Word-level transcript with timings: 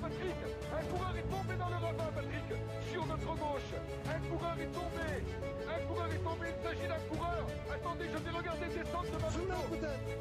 Patrick. 0.00 0.38
Un 0.72 0.84
coureur 0.90 1.14
est 1.16 1.28
tombé 1.28 1.54
dans 1.58 1.68
le 1.68 1.78
ravin, 1.82 2.10
Patrick. 2.14 2.48
Sur 2.90 3.06
notre 3.06 3.32
gauche 3.36 3.72
Un 4.08 4.20
coureur 4.28 4.56
est 4.60 4.72
tombé. 4.72 5.08
Un 5.68 5.80
coureur 5.86 6.08
est 6.12 6.24
tombé, 6.24 6.46
il 6.52 6.58
s'agit 6.62 6.88
d'un 6.88 7.02
coureur. 7.10 7.44
Attendez, 7.72 8.06
je 8.12 8.18
vais 8.18 8.30
regarder 8.36 8.66
descendre 8.66 9.10
de 9.12 9.18
ma 9.18 9.30
moto. 9.30 9.60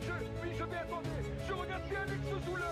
je, 0.02 0.14
Oui, 0.42 0.50
je 0.58 0.64
vais 0.64 0.78
attendre. 0.78 1.10
Je 1.48 1.54
regarde 1.54 1.84
bien 1.90 2.04
Luc 2.06 2.22
Zoule 2.46 2.66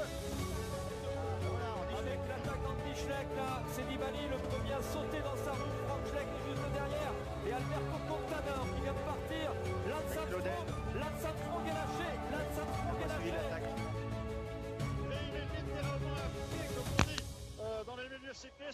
avec 1.99 2.19
l'attaque 2.31 2.63
d'Andy 2.63 2.95
là, 3.35 3.59
c'est 3.67 3.83
Nibali 3.91 4.23
le 4.31 4.37
premier 4.47 4.71
à 4.71 4.81
sauter 4.81 5.19
dans 5.19 5.35
sa 5.35 5.51
roue. 5.51 5.75
Frank 5.83 5.99
Schleck 6.07 6.27
est 6.31 6.45
juste 6.47 6.67
derrière. 6.71 7.13
Et 7.43 7.51
Alberto 7.51 7.97
Contador 8.07 8.63
qui 8.71 8.79
vient 8.87 8.95
de 8.95 9.03
partir. 9.03 9.47
Lance 9.89 10.15
Armstrong 10.15 11.58
est 11.58 11.58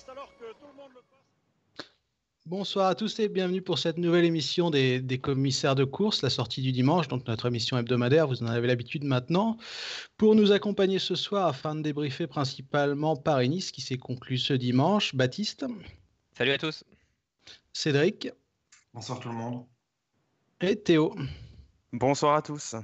milieux 0.08 0.10
cyclistes, 0.10 0.10
alors 0.10 0.32
que 0.38 0.54
tout 0.60 0.68
le 0.68 0.82
monde 0.82 0.92
le 0.94 1.02
passe. 1.02 1.92
Bonsoir 2.46 2.88
à 2.88 2.96
tous 2.96 3.20
et 3.20 3.28
bienvenue 3.28 3.62
pour 3.62 3.80
cette 3.80 3.98
nouvelle 3.98 4.26
émission 4.26 4.70
des, 4.70 5.20
commissaires 5.22 5.76
de 5.76 5.84
course, 5.84 6.22
la 6.22 6.30
sortie 6.30 6.62
du 6.62 6.72
dimanche, 6.72 7.08
donc 7.08 7.28
notre 7.28 7.48
émission 7.48 7.78
hebdomadaire, 7.78 8.28
vous 8.28 8.44
en 8.44 8.48
avez 8.48 8.68
l'habitude 8.68 9.04
maintenant. 9.04 9.58
Pour 10.18 10.36
nous 10.36 10.52
accompagner 10.52 11.00
ce 11.00 11.16
soir 11.16 11.48
afin 11.48 11.76
de 11.76 11.82
débriefer 11.82 12.28
principalement 12.28 13.16
Paris-Nice 13.16 13.72
qui 13.72 13.82
s'est 13.82 13.98
conclu 13.98 14.38
ce 14.38 14.54
dimanche, 14.54 15.16
Baptiste. 15.16 15.66
Salut 16.38 16.52
à 16.52 16.58
tous. 16.58 16.84
Cédric. 17.74 18.30
Bonsoir 18.94 19.20
tout 19.20 19.30
le 19.30 19.36
monde. 19.36 19.66
Et 20.62 20.76
Théo. 20.76 21.16
Bonsoir 21.92 22.36
à 22.36 22.42
tous. 22.42 22.76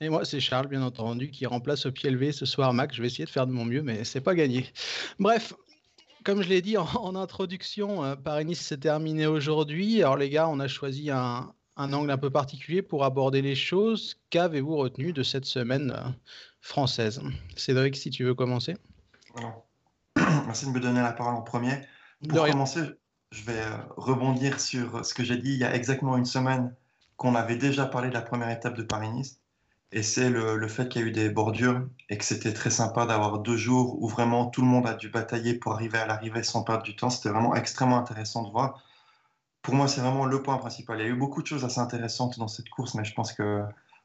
Et 0.00 0.08
moi, 0.08 0.24
c'est 0.24 0.40
Charles, 0.40 0.66
bien 0.66 0.82
entendu, 0.82 1.30
qui 1.30 1.46
remplace 1.46 1.86
au 1.86 1.92
pied 1.92 2.10
levé 2.10 2.32
ce 2.32 2.44
soir 2.44 2.74
Mac. 2.74 2.92
Je 2.92 3.00
vais 3.00 3.06
essayer 3.06 3.24
de 3.24 3.30
faire 3.30 3.46
de 3.46 3.52
mon 3.52 3.64
mieux, 3.64 3.82
mais 3.82 4.04
c'est 4.04 4.20
pas 4.20 4.34
gagné. 4.34 4.66
Bref, 5.18 5.54
comme 6.24 6.42
je 6.42 6.48
l'ai 6.48 6.62
dit 6.62 6.76
en, 6.76 7.14
introduction, 7.14 8.04
euh, 8.04 8.16
Paris-Nice 8.16 8.60
s'est 8.60 8.78
terminé 8.78 9.26
aujourd'hui. 9.26 10.02
Alors 10.02 10.16
les 10.16 10.30
gars, 10.30 10.48
on 10.48 10.60
a 10.60 10.68
choisi 10.68 11.10
un, 11.10 11.52
angle 11.76 12.10
un 12.10 12.18
peu 12.18 12.30
particulier 12.30 12.82
pour 12.82 13.04
aborder 13.04 13.42
les 13.42 13.54
choses. 13.54 14.16
Qu'avez-vous 14.30 14.76
retenu 14.76 15.12
de 15.12 15.22
cette 15.22 15.44
semaine 15.44 15.92
euh, 15.96 16.10
française? 16.60 17.20
Cédric, 17.56 17.96
si 17.96 18.10
tu 18.10 18.24
veux 18.24 18.34
commencer. 18.34 18.76
Merci 20.16 20.66
de 20.66 20.70
me 20.70 20.80
donner 20.80 21.02
la 21.02 21.12
parole 21.12 21.34
en 21.34 21.42
premier. 21.42 21.82
Pour 22.28 22.46
commencer, 22.46 22.82
je 23.30 23.44
vais 23.44 23.60
euh, 23.60 23.76
rebondir 23.96 24.60
sur 24.60 25.04
ce 25.04 25.14
que 25.14 25.24
j'ai 25.24 25.36
dit 25.36 25.52
il 25.52 25.58
y 25.58 25.64
a 25.64 25.74
exactement 25.74 26.16
une 26.16 26.26
semaine 26.26 26.74
qu'on 27.16 27.34
avait 27.34 27.56
déjà 27.56 27.86
parlé 27.86 28.08
de 28.08 28.14
la 28.14 28.22
première 28.22 28.50
étape 28.50 28.76
de 28.76 28.82
Paris-Nice. 28.82 29.41
Et 29.94 30.02
c'est 30.02 30.30
le, 30.30 30.68
fait 30.68 30.88
qu'il 30.88 31.02
y 31.02 31.04
a 31.04 31.06
eu 31.08 31.12
des 31.12 31.28
bordures 31.28 31.86
et 32.08 32.16
que 32.16 32.24
c'était 32.24 32.54
très 32.54 32.70
sympa 32.70 33.04
d'avoir 33.04 33.40
deux 33.40 33.58
jours 33.58 34.02
où 34.02 34.08
vraiment 34.08 34.46
tout 34.46 34.62
le 34.62 34.66
monde 34.66 34.86
a 34.86 34.94
dû 34.94 35.10
batailler 35.10 35.54
pour 35.54 35.72
arriver 35.74 35.98
à 35.98 36.06
l'arrivée 36.06 36.42
sans 36.42 36.62
perdre 36.62 36.82
du 36.82 36.96
temps. 36.96 37.10
C'était 37.10 37.28
vraiment 37.28 37.54
extrêmement 37.54 37.98
intéressant 37.98 38.42
de 38.42 38.50
voir. 38.50 38.82
Pour 39.60 39.74
moi, 39.74 39.88
c'est 39.88 40.00
vraiment 40.00 40.24
le 40.24 40.42
point 40.42 40.56
principal. 40.56 40.98
Il 40.98 41.02
y 41.02 41.06
a 41.06 41.10
eu 41.10 41.16
beaucoup 41.16 41.42
de 41.42 41.46
choses 41.46 41.64
assez 41.64 41.78
intéressantes 41.78 42.38
dans 42.38 42.48
cette 42.48 42.70
course, 42.70 42.94
mais 42.94 43.04
je 43.04 43.12
pense 43.12 43.34
que 43.34 43.62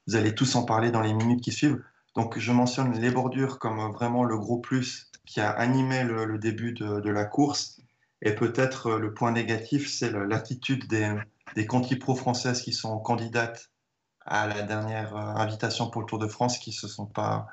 vous 0.08 0.16
allez 0.18 0.36
tous 0.36 0.56
en 0.56 0.64
parler 0.66 0.92
dans 0.92 1.02
les 1.02 1.14
minutes 1.14 1.42
qui 1.42 1.54
suivent. 1.54 1.82
Donc, 2.16 2.38
je 2.38 2.52
mentionne 2.52 2.92
les 3.00 3.10
bordures 3.10 3.58
comme 3.58 3.80
vraiment 3.94 4.26
le 4.26 4.38
gros 4.38 4.58
plus 4.58 5.10
qui 5.26 5.40
a 5.40 5.52
animé 5.52 6.04
le, 6.04 6.38
début 6.38 6.74
de, 6.74 7.10
la 7.10 7.24
course. 7.24 7.80
Et 8.22 8.36
peut-être 8.36 8.92
le 8.98 9.14
point 9.14 9.32
négatif, 9.32 9.90
c'est 9.90 10.12
l'attitude 10.12 10.88
des, 10.88 11.16
des 11.56 11.66
conti-pro 11.66 12.16
françaises 12.16 12.62
qui 12.62 12.74
sont 12.74 12.98
candidates 13.00 13.72
à 14.28 14.48
la 14.48 14.62
dernière 14.62 15.16
euh, 15.16 15.20
invitation 15.20 15.90
pour 15.90 16.02
le 16.02 16.08
Tour 16.08 16.20
de 16.20 16.28
France 16.28 16.58
qui 16.60 16.72
se 16.72 16.88
sont 16.88 17.06
pas 17.06 17.48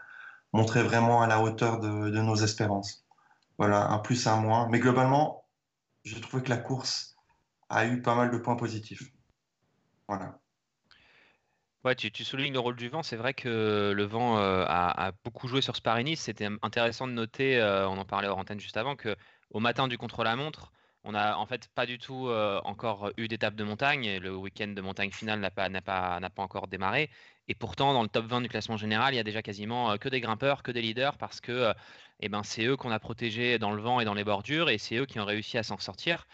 montrés 0.52 0.82
vraiment 0.82 1.22
à 1.22 1.26
la 1.26 1.40
hauteur 1.40 1.80
de, 1.80 1.88
nos 1.88 2.36
espérances. 2.36 3.04
Voilà, 3.58 3.90
un 3.90 3.98
plus, 3.98 4.26
un 4.26 4.36
moins. 4.36 4.68
Mais 4.68 4.78
globalement, 4.78 5.44
j'ai 6.04 6.20
trouvé 6.20 6.42
que 6.42 6.50
la 6.50 6.56
course 6.56 7.16
a 7.68 7.86
eu 7.86 8.02
pas 8.02 8.14
mal 8.14 8.30
de 8.30 8.38
points 8.38 8.56
positifs. 8.56 9.02
Voilà. 10.08 10.38
Ouais, 11.84 11.94
tu, 11.94 12.24
soulignes 12.24 12.52
le 12.52 12.60
rôle 12.60 12.76
du 12.76 12.88
vent. 12.88 13.02
C'est 13.02 13.16
vrai 13.16 13.34
que 13.34 13.92
le 13.94 14.04
vent 14.04 14.38
euh, 14.38 14.64
a, 14.66 15.12
beaucoup 15.24 15.48
joué 15.48 15.60
sur 15.60 15.76
ce. 15.76 15.82
C'était 16.16 16.48
intéressant 16.62 17.06
de 17.06 17.12
noter, 17.12 17.60
euh, 17.60 17.88
on 17.88 17.98
en 17.98 18.04
parlait 18.04 18.28
hors 18.28 18.38
antenne 18.38 18.60
juste 18.60 18.76
avant, 18.76 18.96
que 18.96 19.16
au 19.50 19.60
matin 19.60 19.86
du 19.86 19.98
contre-la-montre, 19.98 20.72
on 21.04 21.12
n'a 21.12 21.38
en 21.38 21.46
fait 21.46 21.68
pas 21.74 21.84
du 21.84 21.98
tout 21.98 22.28
euh, 22.28 22.60
encore 22.64 23.12
eu 23.18 23.28
d'étape 23.28 23.54
de 23.54 23.64
montagne. 23.64 24.18
Le 24.18 24.34
week-end 24.34 24.68
de 24.68 24.80
montagne 24.80 25.10
finale 25.10 25.38
n'a 25.38 25.50
pas, 25.50 25.68
pas, 25.82 26.18
pas 26.20 26.42
encore 26.42 26.66
démarré. 26.66 27.10
Et 27.46 27.54
pourtant, 27.54 27.92
dans 27.92 28.02
le 28.02 28.08
top 28.08 28.24
20 28.26 28.40
du 28.40 28.48
classement 28.48 28.78
général, 28.78 29.12
il 29.12 29.18
y 29.18 29.20
a 29.20 29.22
déjà 29.24 29.42
quasiment 29.42 29.92
euh, 29.92 29.96
que 29.98 30.08
des 30.08 30.20
grimpeurs, 30.20 30.62
que 30.62 30.72
des 30.72 30.80
leaders, 30.80 31.18
parce 31.18 31.40
que 31.42 31.52
euh, 31.52 31.74
eh 32.20 32.30
ben, 32.30 32.42
c'est 32.42 32.64
eux 32.64 32.76
qu'on 32.76 32.90
a 32.90 32.98
protégés 32.98 33.58
dans 33.58 33.72
le 33.72 33.82
vent 33.82 34.00
et 34.00 34.06
dans 34.06 34.14
les 34.14 34.24
bordures, 34.24 34.70
et 34.70 34.78
c'est 34.78 34.96
eux 34.96 35.04
qui 35.04 35.20
ont 35.20 35.26
réussi 35.26 35.58
à 35.58 35.62
s'en 35.62 35.78
sortir. 35.78 36.26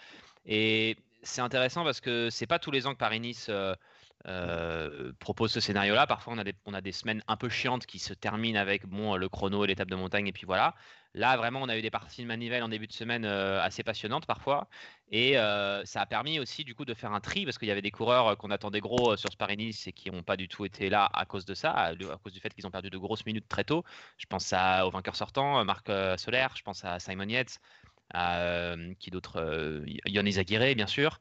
Et 0.47 0.97
c'est 1.25 1.41
intéressant 1.41 1.82
parce 1.82 2.00
que 2.00 2.31
c'est 2.31 2.47
pas 2.47 2.60
tous 2.60 2.70
les 2.70 2.87
ans 2.87 2.92
que 2.92 2.98
Paris-Nice 2.98 3.50
propose 5.19 5.50
ce 5.50 5.60
scénario-là. 5.60 6.06
Parfois, 6.06 6.34
on 6.34 6.38
a, 6.38 6.44
des, 6.44 6.54
on 6.64 6.75
a 6.75 6.81
des 6.81 6.92
semaines 6.92 7.22
un 7.26 7.37
peu 7.37 7.48
chiantes 7.48 7.87
qui 7.87 7.98
se 7.98 8.14
terminent 8.14 8.60
avec 8.60 8.87
bon, 8.87 9.16
le 9.16 9.28
chrono 9.28 9.64
et 9.64 9.66
l'étape 9.66 9.91
de 9.91 9.97
montagne, 9.97 10.28
et 10.28 10.32
puis 10.32 10.47
voilà. 10.47 10.76
Là, 11.15 11.37
vraiment, 11.37 11.60
on 11.60 11.69
a 11.69 11.76
eu 11.76 11.82
des 11.82 11.91
parties 11.91 12.22
de 12.22 12.26
manivelle 12.26 12.62
en 12.62 12.69
début 12.69 12.87
de 12.87 12.93
semaine 12.93 13.25
euh, 13.25 13.60
assez 13.60 13.82
passionnantes 13.82 14.26
parfois. 14.26 14.69
Et 15.10 15.37
euh, 15.38 15.84
ça 15.84 16.03
a 16.03 16.06
permis 16.06 16.38
aussi, 16.38 16.62
du 16.65 16.75
coup, 16.76 16.84
de 16.84 16.94
faire 16.94 17.12
un 17.12 17.21
tri 17.21 17.44
parce 17.44 17.59
qu'il 17.59 17.66
y 17.66 17.72
avait 17.72 17.82
des 17.82 17.91
coureurs 17.91 18.28
euh, 18.28 18.34
qu'on 18.37 18.50
attendait 18.53 18.81
gros 18.81 19.16
sur 19.16 19.32
ce 19.32 19.37
Paris-Nice 19.37 19.88
et 19.88 19.93
qui 19.93 20.10
n'ont 20.10 20.22
pas 20.22 20.37
du 20.37 20.47
tout 20.47 20.65
été 20.65 20.88
là 20.88 21.10
à 21.12 21.25
cause 21.26 21.44
de 21.44 21.54
ça, 21.54 21.72
à, 21.72 21.94
cause 21.97 22.32
du 22.32 22.38
fait 22.41 22.54
qu'ils 22.54 22.66
ont 22.66 22.70
perdu 22.70 22.91
de 22.91 22.99
grosses 22.99 23.26
minutes 23.26 23.49
très 23.49 23.65
tôt. 23.65 23.82
Je 24.19 24.26
pense 24.26 24.53
à, 24.53 24.87
au 24.87 24.91
vainqueur 24.91 25.16
sortant, 25.16 25.65
Marc 25.65 25.91
Solaire, 26.16 26.54
je 26.56 26.62
pense 26.62 26.84
à 26.84 27.00
Simon 27.00 27.28
Yates. 27.28 27.59
À, 28.12 28.75
qui 28.98 29.10
d'autres 29.10 29.84
Yannis 30.06 30.38
Aguirre 30.38 30.75
bien 30.75 30.87
sûr 30.87 31.21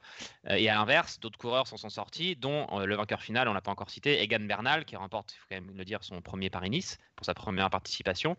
et 0.49 0.69
à 0.69 0.73
l'inverse 0.73 1.19
d'autres 1.19 1.37
coureurs 1.37 1.67
s'en 1.67 1.77
sont 1.77 1.89
sortis 1.89 2.35
dont 2.35 2.67
le 2.79 2.95
vainqueur 2.95 3.21
final 3.21 3.47
on 3.47 3.53
l'a 3.53 3.61
pas 3.61 3.71
encore 3.71 3.89
cité 3.89 4.21
Egan 4.21 4.39
Bernal 4.39 4.85
qui 4.85 4.95
remporte 4.95 5.33
il 5.33 5.37
faut 5.37 5.45
quand 5.49 5.61
même 5.61 5.77
le 5.77 5.85
dire 5.85 6.03
son 6.03 6.21
premier 6.21 6.49
Paris-Nice 6.49 6.97
pour 7.15 7.25
sa 7.25 7.33
première 7.33 7.69
participation 7.69 8.37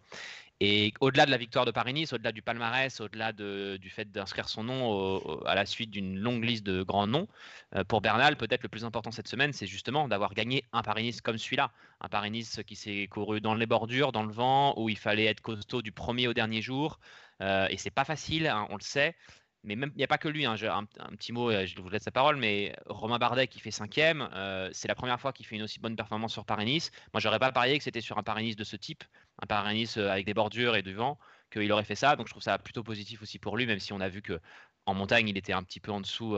et 0.63 0.93
au-delà 1.01 1.25
de 1.25 1.31
la 1.31 1.39
victoire 1.39 1.65
de 1.65 1.71
Paris-Nice, 1.71 2.13
au-delà 2.13 2.33
du 2.33 2.43
palmarès, 2.43 3.01
au-delà 3.01 3.33
du 3.33 3.89
fait 3.89 4.13
d'inscrire 4.13 4.47
son 4.47 4.63
nom 4.63 5.41
à 5.47 5.55
la 5.55 5.65
suite 5.65 5.91
d'une 5.91 6.19
longue 6.19 6.45
liste 6.45 6.65
de 6.65 6.83
grands 6.83 7.07
noms, 7.07 7.29
euh, 7.75 7.83
pour 7.83 8.03
Bernal, 8.03 8.37
peut-être 8.37 8.63
le 8.63 8.69
plus 8.69 8.85
important 8.85 9.11
cette 9.11 9.29
semaine, 9.29 9.55
c'est 9.55 9.67
justement 9.67 10.07
d'avoir 10.07 10.35
gagné 10.35 10.65
un 10.75 10.83
Paris-Nice 10.83 11.23
comme 11.23 11.39
celui-là. 11.39 11.73
Un 12.03 12.09
Paris-Nice 12.09 12.61
qui 12.67 12.77
s'est 12.77 13.09
couru 13.11 13.41
dans 13.41 13.55
les 13.55 13.65
bordures, 13.65 14.13
dans 14.13 14.23
le 14.23 14.33
vent, 14.33 14.75
où 14.77 14.91
il 14.91 14.99
fallait 14.99 15.25
être 15.25 15.41
costaud 15.41 15.81
du 15.81 15.93
premier 15.93 16.29
au 16.29 16.35
dernier 16.35 16.61
jour. 16.61 17.01
Euh, 17.41 17.67
et 17.71 17.77
c'est 17.77 17.91
pas 17.91 18.05
facile, 18.05 18.47
hein, 18.47 18.67
on 18.71 18.77
le 18.77 18.83
sait 18.83 19.15
mais 19.63 19.77
même 19.77 19.91
il 19.95 19.99
n'y 19.99 20.05
a 20.05 20.09
pas 20.09 20.19
que 20.19 20.29
lui. 20.29 20.47
Hein, 20.47 20.57
un, 20.65 20.85
petit 20.85 21.33
mot, 21.33 21.51
euh, 21.51 21.67
je 21.67 21.81
vous 21.81 21.89
laisse 21.89 22.05
la 22.05 22.13
parole, 22.13 22.37
mais 22.37 22.75
Romain 22.87 23.19
Bardet 23.19 23.47
qui 23.47 23.61
fait 23.61 23.71
cinquième, 23.71 24.29
euh, 24.33 24.71
c'est 24.73 24.89
la 24.89 24.95
première 24.95 25.21
fois 25.21 25.33
qu'il 25.33 25.47
fait 25.47 25.57
une 25.57 25.63
aussi 25.63 25.81
bonne 25.81 25.97
performance 25.97 26.33
sur 26.33 26.45
Paris-Nice. 26.45 26.91
Moi, 27.13 27.21
j'aurais 27.21 27.39
pas 27.39 27.53
parié 27.53 27.79
que 27.79 27.85
c'était 27.85 28.01
sur 28.01 28.19
un 28.19 28.23
Paris-Nice 28.23 28.57
de 28.57 28.65
ce 28.65 28.77
type, 28.77 29.05
un 29.43 29.47
Paris-Nice 29.47 29.97
avec 29.99 30.27
des 30.27 30.35
bordures 30.35 30.77
et 30.77 30.83
du 30.83 30.95
vent, 30.95 31.19
qu'il 31.53 31.71
aurait 31.73 31.85
fait 31.85 31.95
ça. 31.95 32.17
Donc, 32.17 32.27
je 32.27 32.33
trouve 32.33 32.43
ça 32.43 32.59
plutôt 32.59 32.83
positif 32.83 33.23
aussi 33.23 33.39
pour 33.39 33.57
lui, 33.57 33.67
même 33.67 33.79
si 33.81 33.93
on 33.93 34.01
a 34.01 34.09
vu 34.09 34.23
que 34.23 34.41
en 34.87 34.95
montagne, 34.95 35.29
il 35.29 35.37
était 35.37 35.53
un 35.53 35.63
petit 35.63 35.79
peu 35.79 35.93
en 35.93 36.01
dessous 36.01 36.37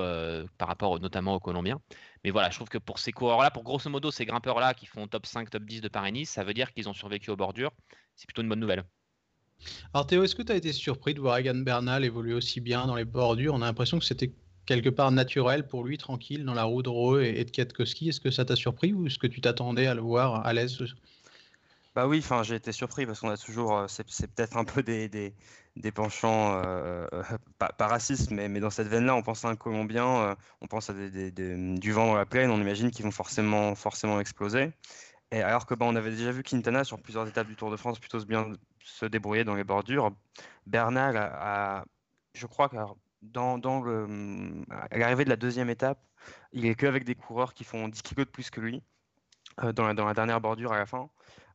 par 0.59 0.69
rapport 0.69 0.99
notamment 1.01 1.35
aux 1.35 1.41
Colombiens. 1.41 1.81
Mais 2.25 2.31
voilà, 2.31 2.51
je 2.51 2.57
trouve 2.57 2.69
que 2.69 2.79
pour 2.79 2.99
ces 2.99 3.13
coureurs-là, 3.13 3.51
pour 3.51 3.63
grosso 3.63 3.89
modo 3.89 4.11
ces 4.11 4.27
grimpeurs-là 4.27 4.75
qui 4.75 4.87
font 4.87 5.07
top 5.07 5.27
5, 5.27 5.49
top 5.49 5.63
10 5.63 5.81
de 5.81 5.89
Paris-Nice, 5.89 6.31
ça 6.31 6.45
veut 6.45 6.55
dire 6.55 6.73
qu'ils 6.73 6.89
ont 6.89 6.95
survécu 6.95 7.31
aux 7.31 7.37
bordures. 7.37 7.73
C'est 8.17 8.27
plutôt 8.27 8.43
une 8.43 8.49
bonne 8.49 8.61
nouvelle. 8.61 8.85
Alors 9.95 10.07
Théo, 10.07 10.23
est-ce 10.25 10.35
que 10.35 10.43
tu 10.43 10.53
as 10.53 10.57
été 10.57 10.73
surpris 10.73 11.15
de 11.15 11.21
voir 11.21 11.39
Egan 11.39 11.55
Bernal 11.55 12.05
évoluer 12.05 12.35
aussi 12.35 12.61
bien 12.61 12.87
dans 12.87 12.97
les 12.97 13.05
bordures? 13.05 13.55
On 13.55 13.63
a 13.63 13.67
l'impression 13.67 13.99
que 13.99 14.05
c'était 14.05 14.33
quelque 14.67 14.89
part 14.89 15.11
naturel 15.11 15.67
pour 15.67 15.85
lui, 15.85 15.99
tranquille, 15.99 16.45
dans 16.45 16.55
la 16.55 16.65
roue 16.65 16.83
de 16.83 16.89
Roe 16.89 17.21
et 17.21 17.45
de 17.45 17.51
Kwiatkowski. 17.51 18.09
Est-ce 18.09 18.21
que 18.21 18.31
ça 18.31 18.45
t'a 18.45 18.57
surpris 18.57 18.93
ou 18.93 19.07
est-ce 19.07 19.19
que 19.19 19.27
tu 19.27 19.41
t'attendais 19.41 19.87
à 19.87 19.95
le 19.95 20.01
voir 20.01 20.47
à 20.47 20.53
l'aise? 20.53 20.79
Bah 21.95 22.07
oui, 22.07 22.21
enfin 22.21 22.43
j'ai 22.43 22.55
été 22.55 22.73
surpris 22.73 23.05
parce 23.05 23.21
qu'on 23.21 23.29
a 23.29 23.37
toujours, 23.37 23.77
euh, 23.77 23.87
c'est, 23.87 24.05
peut-être 24.35 24.57
un 24.57 24.65
peu 24.65 24.83
des, 24.83 25.09
des, 25.11 25.93
penchants, 25.93 26.55
euh, 26.55 27.07
euh, 27.13 27.23
pas, 27.59 27.87
racistes, 27.87 28.31
mais, 28.31 28.49
mais 28.49 28.61
dans 28.61 28.71
cette 28.71 28.89
veine-là, 28.89 29.15
on 29.15 29.23
pense 29.23 29.45
à 29.45 29.49
un 29.49 29.57
Colombien, 29.57 30.37
on 30.63 30.67
pense 30.67 30.89
à 30.89 30.95
des, 30.95 31.31
du 31.31 31.93
vent 31.93 32.07
dans 32.07 32.15
la 32.15 32.25
plaine, 32.25 32.51
on 32.51 32.61
imagine 32.61 32.91
qu'ils 32.91 33.05
vont 33.05 33.11
forcément, 33.11 33.75
forcément 33.75 34.21
exploser. 34.21 34.73
Et 35.33 35.43
alors 35.43 35.67
que 35.67 35.75
bah, 35.75 35.87
on 35.89 35.97
avait 35.97 36.11
déjà 36.11 36.31
vu 36.31 36.43
Quintana 36.43 36.85
sur 36.85 37.01
plusieurs 37.01 37.27
étapes 37.29 37.49
du 37.49 37.57
Tour 37.57 37.71
de 37.71 37.77
France 37.77 37.99
plutôt 37.99 38.23
bien 38.25 38.53
se 38.85 39.07
débrouiller 39.07 39.45
dans 39.45 39.55
les 39.55 39.65
bordures. 39.65 40.13
Bernal 40.67 41.17
a, 41.17 41.85
je 42.35 42.47
crois 42.47 42.69
que 42.69 42.77
dans, 43.23 43.59
à 44.71 44.99
l'arrivée 44.99 45.25
de 45.25 45.31
la 45.31 45.37
deuxième 45.37 45.71
étape, 45.71 46.01
il 46.53 46.67
est 46.67 46.75
qu'avec 46.75 47.05
des 47.05 47.15
coureurs 47.15 47.55
qui 47.55 47.65
font 47.65 47.89
10 47.89 48.03
kg 48.03 48.19
de 48.19 48.25
plus 48.25 48.51
que 48.51 48.61
lui 48.61 48.83
euh, 49.63 49.73
dans, 49.73 49.85
la, 49.85 50.15
dernière 50.15 50.41
bordure 50.41 50.73
à 50.73 50.79
la 50.79 50.87
fin. 50.87 51.09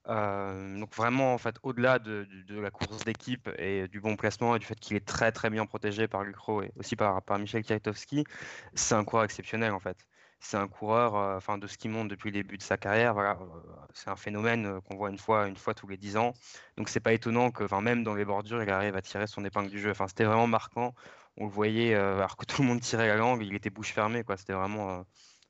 Euh, 0.07 0.79
donc 0.79 0.93
vraiment, 0.95 1.33
en 1.33 1.37
fait, 1.37 1.57
au-delà 1.63 1.99
de, 1.99 2.27
la 2.49 2.71
course 2.71 3.03
d'équipe 3.03 3.49
et 3.57 3.87
du 3.87 3.99
bon 3.99 4.15
placement 4.15 4.55
et 4.55 4.59
du 4.59 4.65
fait 4.65 4.79
qu'il 4.79 4.95
est 4.95 5.05
très 5.05 5.31
très 5.31 5.49
bien 5.49 5.65
protégé 5.65 6.07
par 6.07 6.23
Lucro 6.23 6.61
et 6.61 6.71
aussi 6.77 6.95
par, 6.95 7.21
par 7.23 7.39
Michel 7.39 7.63
Kwiatkowski, 7.65 8.23
c'est 8.73 8.95
un 8.95 9.03
coureur 9.03 9.25
exceptionnel 9.25 9.73
en 9.73 9.79
fait. 9.79 9.97
C'est 10.39 10.57
un 10.57 10.67
coureur, 10.67 11.15
enfin, 11.35 11.57
de 11.57 11.67
ce 11.67 11.77
qui 11.77 11.89
monte 11.89 12.07
depuis 12.09 12.29
le 12.29 12.33
début 12.43 12.57
de 12.57 12.63
sa 12.63 12.77
carrière. 12.77 13.13
Voilà, 13.13 13.37
c'est 13.93 14.09
un 14.09 14.15
phénomène 14.15 14.81
qu'on 14.81 14.95
voit 14.95 15.09
une 15.09 15.17
fois, 15.17 15.47
une 15.47 15.55
fois 15.57 15.73
tous 15.73 15.87
les 15.87 15.97
10 15.97 16.17
ans. 16.17 16.33
Donc, 16.77 16.89
c'est 16.89 16.99
pas 16.99 17.13
étonnant 17.13 17.51
que, 17.51 17.63
enfin, 17.63 17.81
même 17.81 18.03
dans 18.03 18.13
les 18.15 18.25
bordures, 18.25 18.61
il 18.63 18.69
arrive 18.69 18.95
à 18.95 19.01
tirer 19.01 19.27
son 19.27 19.43
épingle 19.45 19.69
du 19.69 19.79
jeu. 19.79 19.91
Enfin, 19.91 20.07
c'était 20.07 20.25
vraiment 20.25 20.47
marquant. 20.47 20.93
On 21.37 21.45
le 21.45 21.51
voyait, 21.51 21.93
alors 21.95 22.37
que 22.37 22.45
tout 22.45 22.61
le 22.61 22.67
monde 22.67 22.81
tirait 22.81 23.07
la 23.07 23.17
langue, 23.17 23.43
il 23.43 23.55
était 23.55 23.69
bouche 23.69 23.93
fermée, 23.93 24.23
quoi. 24.23 24.37
C'était 24.37 24.53
vraiment, 24.53 25.03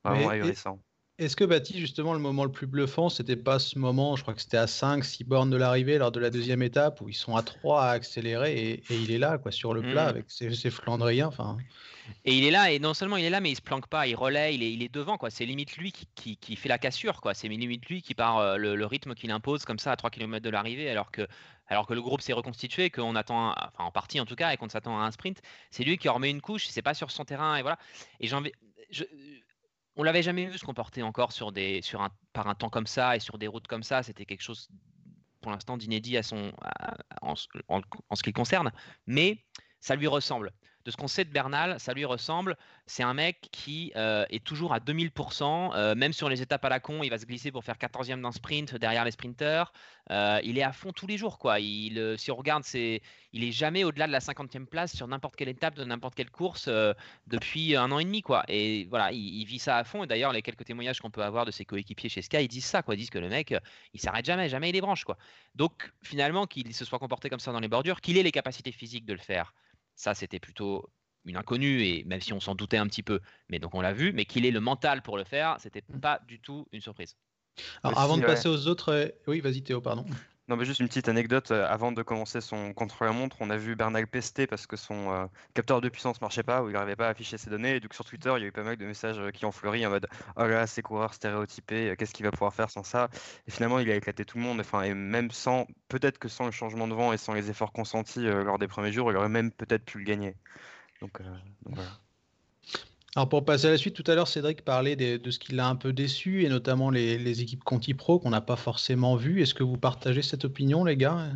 vraiment 0.03 0.29
ahurissant. 0.29 0.81
Est-ce 1.19 1.35
que 1.35 1.43
Baptiste, 1.43 1.79
justement, 1.79 2.13
le 2.13 2.19
moment 2.19 2.43
le 2.43 2.51
plus 2.51 2.67
bluffant, 2.67 3.09
c'était 3.09 3.35
pas 3.35 3.57
ce 3.57 3.79
moment, 3.79 4.15
je 4.15 4.21
crois 4.21 4.35
que 4.35 4.41
c'était 4.41 4.57
à 4.57 4.67
5, 4.67 5.03
6 5.03 5.23
bornes 5.23 5.49
de 5.49 5.57
l'arrivée 5.57 5.97
lors 5.97 6.11
de 6.11 6.19
la 6.19 6.29
deuxième 6.29 6.61
étape, 6.61 7.01
où 7.01 7.09
ils 7.09 7.15
sont 7.15 7.35
à 7.35 7.41
3 7.41 7.81
à 7.81 7.89
accélérer 7.89 8.55
et, 8.59 8.83
il 8.91 9.09
est 9.09 9.17
là, 9.17 9.39
quoi, 9.39 9.51
sur 9.51 9.73
le 9.73 9.81
plat, 9.81 10.05
mmh. 10.05 10.09
avec 10.09 10.25
ses, 10.27 10.69
Flandriens. 10.69 11.25
Enfin. 11.25 11.57
Et 12.23 12.37
il 12.37 12.43
est 12.43 12.51
là, 12.51 12.71
et 12.71 12.77
non 12.77 12.93
seulement 12.93 13.17
il 13.17 13.25
est 13.25 13.31
là, 13.31 13.41
mais 13.41 13.49
il 13.49 13.55
se 13.55 13.63
planque 13.63 13.87
pas, 13.87 14.05
il 14.05 14.15
relaie, 14.15 14.53
il 14.53 14.61
est, 14.61 14.71
il 14.71 14.83
est 14.83 14.93
devant, 14.93 15.17
quoi. 15.17 15.31
C'est 15.31 15.47
limite 15.47 15.75
lui 15.77 15.91
qui, 15.91 16.37
qui, 16.37 16.55
fait 16.55 16.69
la 16.69 16.77
cassure, 16.77 17.19
quoi. 17.19 17.33
C'est 17.33 17.47
limite 17.47 17.87
lui 17.87 18.03
qui 18.03 18.13
part 18.13 18.37
euh, 18.37 18.57
le, 18.57 18.85
rythme 18.85 19.15
qu'il 19.15 19.31
impose 19.31 19.65
comme 19.65 19.79
ça 19.79 19.91
à 19.91 19.95
3 19.95 20.11
km 20.11 20.43
de 20.43 20.51
l'arrivée, 20.51 20.87
alors 20.87 21.09
que, 21.09 21.27
alors 21.67 21.87
que 21.87 21.95
le 21.95 22.01
groupe 22.03 22.21
s'est 22.21 22.33
reconstitué, 22.33 22.91
qu'on 22.91 23.15
attend, 23.15 23.53
enfin 23.53 23.85
en 23.85 23.91
partie 23.91 24.19
en 24.19 24.25
tout 24.25 24.35
cas, 24.35 24.53
et 24.53 24.57
qu'on 24.57 24.69
s'attend 24.69 24.99
à 24.99 25.05
un 25.05 25.11
sprint. 25.11 25.41
C'est 25.71 25.83
lui 25.83 25.97
qui 25.97 26.09
remet 26.09 26.29
une 26.29 26.41
couche, 26.41 26.67
c'est 26.67 26.83
pas 26.83 26.93
sur 26.93 27.09
son 27.09 27.25
terrain, 27.25 27.55
et 27.55 27.63
voilà. 27.63 27.79
Et 28.19 28.27
j'en 28.27 28.43
je, 28.89 29.03
on 29.97 30.03
l'avait 30.03 30.21
jamais 30.21 30.45
vu 30.45 30.57
se 30.57 30.65
comporter 30.65 31.01
encore 31.01 31.31
sur 31.31 31.51
des, 31.51 31.81
sur 31.81 32.01
un, 32.01 32.09
par 32.31 32.47
un 32.47 32.55
temps 32.55 32.69
comme 32.69 32.87
ça 32.87 33.15
et 33.15 33.19
sur 33.19 33.37
des 33.37 33.47
routes 33.47 33.67
comme 33.67 33.83
ça. 33.83 34.03
C'était 34.03 34.25
quelque 34.25 34.41
chose 34.43 34.69
pour 35.41 35.51
l'instant 35.51 35.75
d'inédit 35.75 36.17
à 36.17 36.23
son, 36.23 36.51
en, 37.21 37.35
ce 37.35 37.47
qui 38.23 38.29
le 38.29 38.33
concerne, 38.33 38.71
mais 39.07 39.43
ça 39.79 39.95
lui 39.95 40.07
ressemble 40.07 40.53
de 40.87 40.91
ce 40.91 40.95
qu'on 40.95 41.09
sait 41.09 41.25
de 41.25 41.29
Bernal, 41.29 41.77
ça 41.81 41.93
lui 41.93 42.05
ressemble. 42.05 42.55
C'est 42.85 43.03
un 43.03 43.13
mec 43.13 43.49
qui 43.51 43.91
euh, 43.97 44.25
est 44.29 44.41
toujours 44.41 44.73
à 44.73 44.79
2000%, 44.79 45.75
euh, 45.75 45.95
même 45.95 46.13
sur 46.13 46.29
les 46.29 46.41
étapes 46.41 46.63
à 46.63 46.69
la 46.69 46.79
con, 46.79 47.03
il 47.03 47.09
va 47.09 47.17
se 47.17 47.25
glisser 47.25 47.51
pour 47.51 47.65
faire 47.65 47.75
14e 47.75 48.21
d'un 48.21 48.31
sprint 48.31 48.73
derrière 48.75 49.03
les 49.03 49.11
sprinters. 49.11 49.73
Euh, 50.11 50.39
il 50.45 50.57
est 50.57 50.63
à 50.63 50.71
fond 50.71 50.93
tous 50.93 51.05
les 51.05 51.17
jours. 51.17 51.39
Quoi. 51.39 51.57
Si 51.57 52.31
on 52.31 52.37
regarde, 52.37 52.63
il 52.73 53.43
est 53.43 53.51
jamais 53.51 53.83
au-delà 53.83 54.07
de 54.07 54.13
la 54.13 54.19
50e 54.19 54.65
place 54.65 54.95
sur 54.95 55.09
n'importe 55.09 55.35
quelle 55.35 55.49
étape 55.49 55.75
de 55.75 55.83
n'importe 55.83 56.15
quelle 56.15 56.31
course 56.31 56.69
depuis 57.27 57.75
un 57.75 57.91
an 57.91 57.99
et 57.99 58.05
demi. 58.05 58.21
Quoi. 58.21 58.45
Et 58.47 58.85
voilà, 58.89 59.11
il, 59.11 59.43
vit 59.43 59.59
ça 59.59 59.75
à 59.75 59.83
fond. 59.83 60.05
Et 60.05 60.07
d'ailleurs, 60.07 60.31
les 60.31 60.41
quelques 60.41 60.63
témoignages 60.63 61.01
qu'on 61.01 61.11
peut 61.11 61.23
avoir 61.23 61.43
de 61.43 61.51
ses 61.51 61.65
coéquipiers 61.65 62.07
chez 62.07 62.21
Sky, 62.21 62.45
ils 62.45 62.47
disent 62.47 62.63
ça. 62.63 62.81
Quoi. 62.81 62.95
Ils 62.95 62.99
disent 62.99 63.09
que 63.09 63.19
le 63.19 63.27
mec, 63.27 63.53
il 63.93 63.99
s'arrête 63.99 64.23
jamais, 64.23 64.47
jamais 64.47 64.69
il 64.69 64.73
les 64.73 64.79
branche. 64.79 65.03
Quoi. 65.03 65.17
Donc 65.53 65.91
finalement, 66.01 66.47
qu'il 66.47 66.73
se 66.73 66.85
soit 66.85 66.99
comporté 66.99 67.29
comme 67.29 67.41
ça 67.41 67.51
dans 67.51 67.59
les 67.59 67.67
bordures, 67.67 67.99
qu'il 67.99 68.17
ait 68.17 68.23
les 68.23 68.31
capacités 68.31 68.71
physiques 68.71 69.05
de 69.05 69.11
le 69.11 69.19
faire 69.19 69.53
ça, 69.97 70.13
c'était 70.13 70.39
plutôt 70.39 70.89
une 71.25 71.35
inconnue, 71.35 71.83
et 71.83 72.05
même 72.05 72.21
si 72.21 72.31
on 72.31 72.39
s'en 72.39 72.55
doutait 72.55 72.77
un 72.77 72.87
petit 72.87 73.03
peu, 73.03 73.19
mais 73.49 73.59
donc 73.59 73.75
on 73.75 73.81
l'a 73.81 73.91
vu, 73.91 74.13
mais 74.13 74.23
qu'il 74.23 74.45
ait 74.45 74.51
le 74.51 74.61
mental 74.61 75.01
pour 75.01 75.17
le 75.17 75.25
faire, 75.25 75.57
c'était 75.59 75.83
mmh. 75.89 75.99
pas 75.99 76.21
du 76.25 76.39
tout 76.39 76.65
une 76.71 76.79
surprise. 76.79 77.17
Alors, 77.83 77.99
avant 77.99 78.17
de 78.17 78.25
passer 78.25 78.47
aux 78.47 78.67
autres, 78.67 78.93
euh, 78.93 79.07
oui, 79.27 79.41
vas-y 79.41 79.61
Théo, 79.63 79.81
pardon. 79.81 80.05
Non, 80.47 80.55
mais 80.55 80.63
juste 80.63 80.79
une 80.79 80.87
petite 80.87 81.09
anecdote. 81.09 81.51
Euh, 81.51 81.67
avant 81.67 81.91
de 81.91 82.01
commencer 82.01 82.39
son 82.39 82.73
contre-la-montre, 82.73 83.37
on 83.41 83.49
a 83.49 83.57
vu 83.57 83.75
Bernal 83.75 84.07
pester 84.07 84.47
parce 84.47 84.65
que 84.65 84.77
son 84.77 85.11
euh, 85.11 85.25
capteur 85.53 85.81
de 85.81 85.89
puissance 85.89 86.21
marchait 86.21 86.43
pas, 86.43 86.63
ou 86.63 86.69
il 86.69 86.73
n'arrivait 86.73 86.95
pas 86.95 87.07
à 87.07 87.09
afficher 87.09 87.37
ses 87.37 87.49
données. 87.49 87.75
Et 87.75 87.79
donc 87.81 87.93
sur 87.93 88.05
Twitter, 88.05 88.33
il 88.37 88.41
y 88.41 88.45
a 88.45 88.47
eu 88.47 88.51
pas 88.53 88.63
mal 88.63 88.77
de 88.77 88.85
messages 88.85 89.19
qui 89.33 89.45
ont 89.45 89.51
fleuri 89.51 89.85
en 89.85 89.89
mode 89.89 90.07
Oh 90.37 90.45
là, 90.45 90.65
ces 90.65 90.81
coureurs 90.81 91.13
stéréotypés, 91.13 91.95
qu'est-ce 91.97 92.13
qu'il 92.13 92.25
va 92.25 92.31
pouvoir 92.31 92.53
faire 92.53 92.69
sans 92.69 92.83
ça? 92.83 93.09
Et 93.47 93.51
finalement, 93.51 93.79
il 93.79 93.91
a 93.91 93.95
éclaté 93.95 94.23
tout 94.23 94.37
le 94.37 94.43
monde. 94.43 94.61
Enfin, 94.61 94.83
et 94.83 94.93
même 94.93 95.31
sans, 95.31 95.67
peut-être 95.89 96.17
que 96.17 96.29
sans 96.29 96.45
le 96.45 96.51
changement 96.51 96.87
de 96.87 96.93
vent 96.93 97.11
et 97.11 97.17
sans 97.17 97.33
les 97.33 97.49
efforts 97.49 97.73
consentis 97.73 98.23
lors 98.23 98.57
des 98.57 98.67
premiers 98.69 98.93
jours, 98.93 99.11
il 99.11 99.17
aurait 99.17 99.27
même 99.29 99.51
peut-être 99.51 99.83
pu 99.83 99.97
le 99.99 100.05
gagner. 100.05 100.35
Donc 101.01 101.21
voilà. 101.65 101.91
Alors 103.15 103.29
pour 103.29 103.43
passer 103.45 103.67
à 103.67 103.71
la 103.71 103.77
suite, 103.77 103.95
tout 103.95 104.09
à 104.09 104.15
l'heure, 104.15 104.27
Cédric 104.27 104.63
parlait 104.63 104.95
de 104.95 105.31
ce 105.31 105.39
qui 105.39 105.53
l'a 105.53 105.67
un 105.67 105.75
peu 105.75 105.93
déçu, 105.93 106.43
et 106.43 106.49
notamment 106.49 106.89
les, 106.89 107.41
équipes 107.41 107.63
Conti 107.63 107.93
Pro 107.93 108.19
qu'on 108.19 108.29
n'a 108.29 108.41
pas 108.41 108.55
forcément 108.55 109.15
vues. 109.15 109.41
Est-ce 109.41 109.53
que 109.53 109.63
vous 109.63 109.77
partagez 109.77 110.21
cette 110.21 110.45
opinion, 110.45 110.83
les 110.83 110.97
gars? 110.97 111.29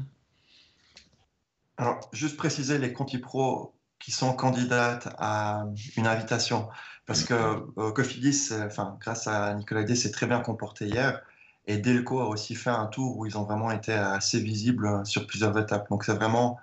Alors, 1.78 2.00
juste 2.14 2.38
préciser 2.38 2.78
les 2.78 2.94
Conti 2.94 3.18
Pro 3.18 3.74
qui 3.98 4.12
sont 4.12 4.34
candidates 4.34 5.10
à 5.18 5.66
une 5.96 6.08
invitation, 6.08 6.70
parce 7.06 7.24
que 7.24 7.34
euh, 7.34 7.92
Cofidis, 7.92 8.50
enfin, 8.52 8.98
grâce 9.00 9.28
à 9.28 9.54
Nicolas 9.54 9.84
D, 9.84 9.96
s'est 9.96 10.12
très 10.12 10.28
bien 10.28 10.40
comporté 10.40 10.86
hier, 10.86 11.22
et 11.66 11.78
Delco 11.78 12.20
a 12.20 12.28
aussi 12.28 12.56
fait 12.56 12.70
un 12.70 12.88
tour 12.88 13.18
où 13.18 13.26
ils 13.26 13.38
ont 13.38 13.44
vraiment 13.44 13.72
été 13.72 13.94
assez 13.94 14.40
visibles 14.40 15.06
sur 15.06 15.28
plusieurs 15.28 15.58
étapes. 15.58 15.90
Donc 15.90 16.04
c'est 16.04 16.14
vraiment 16.14 16.60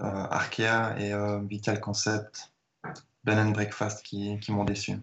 euh, 0.00 0.04
Arkea 0.04 0.94
et 0.98 1.12
euh, 1.12 1.40
Vital 1.40 1.80
Concept 1.80 2.52
And 3.26 3.50
Breakfast 3.50 4.04
qui, 4.04 4.38
qui 4.40 4.52
m'ont 4.52 4.64
déçu. 4.64 4.96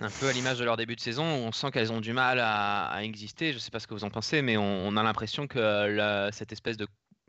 Un 0.00 0.10
peu 0.20 0.28
à 0.28 0.32
l'image 0.32 0.58
de 0.58 0.64
leur 0.64 0.76
début 0.76 0.94
de 0.94 1.00
saison, 1.00 1.24
on 1.24 1.50
sent 1.50 1.72
qu'elles 1.72 1.92
ont 1.92 2.00
du 2.00 2.12
mal 2.12 2.38
à, 2.40 3.02
exister. 3.02 3.50
Je 3.50 3.56
ne 3.56 3.60
sais 3.60 3.70
pas 3.70 3.80
ce 3.80 3.86
que 3.88 3.94
vous 3.94 4.04
en 4.04 4.10
pensez, 4.10 4.42
mais 4.42 4.56
on, 4.56 4.96
a 4.96 5.02
l'impression 5.02 5.48
que 5.48 6.28
cette 6.32 6.52
espèce 6.52 6.76
de, 6.76 6.86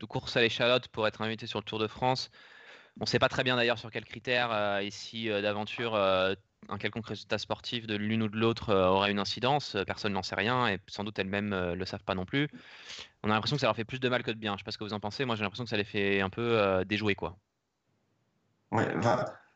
course 0.08 0.38
à 0.38 0.42
l'échalote 0.42 0.88
pour 0.90 1.08
être 1.08 1.22
invité 1.22 1.48
sur 1.48 1.60
le 1.60 1.66
Tour 1.66 1.80
de 1.80 1.88
France, 1.88 2.30
on 3.00 3.04
ne 3.04 3.08
sait 3.08 3.20
pas 3.20 3.30
très 3.30 3.44
bien 3.44 3.56
d'ailleurs 3.56 3.80
sur 3.80 3.90
quels 3.92 4.06
critères, 4.06 4.52
euh, 4.52 4.84
ici 4.84 5.30
euh, 5.30 5.42
d'aventure, 5.42 5.96
euh, 5.96 6.34
un 6.68 6.78
quelconque 6.78 7.08
résultat 7.08 7.38
sportif 7.38 7.88
de 7.88 7.96
l'une 7.96 8.24
ou 8.24 8.28
de 8.28 8.38
l'autre 8.38 8.74
aurait 8.74 9.12
une 9.12 9.20
incidence. 9.20 9.78
Personne 9.88 10.14
n'en 10.14 10.22
sait 10.22 10.36
rien 10.36 10.68
et 10.68 10.80
sans 10.88 11.04
doute 11.04 11.18
elles-mêmes 11.18 11.50
ne 11.50 11.74
le 11.74 11.86
savent 11.86 12.04
pas 12.04 12.16
non 12.16 12.26
plus. 12.26 12.50
On 13.24 13.30
a 13.30 13.34
l'impression 13.34 13.56
que 13.56 13.62
ça 13.62 13.68
leur 13.68 13.76
fait 13.76 13.86
plus 13.86 14.00
de 14.00 14.10
mal 14.10 14.22
que 14.22 14.32
de 14.32 14.38
bien. 14.38 14.52
Je 14.52 14.56
ne 14.56 14.58
sais 14.60 14.64
pas 14.66 14.72
ce 14.72 14.78
que 14.78 14.84
vous 14.84 14.94
en 14.94 15.00
pensez. 15.00 15.24
Moi, 15.24 15.36
j'ai 15.36 15.44
l'impression 15.44 15.64
que 15.64 15.70
ça 15.70 15.78
les 15.78 15.86
fait 15.86 16.20
un 16.20 16.30
peu 16.30 16.84
déjouer. 16.86 17.16
quoi. 17.16 17.38
Ouais, 18.72 18.94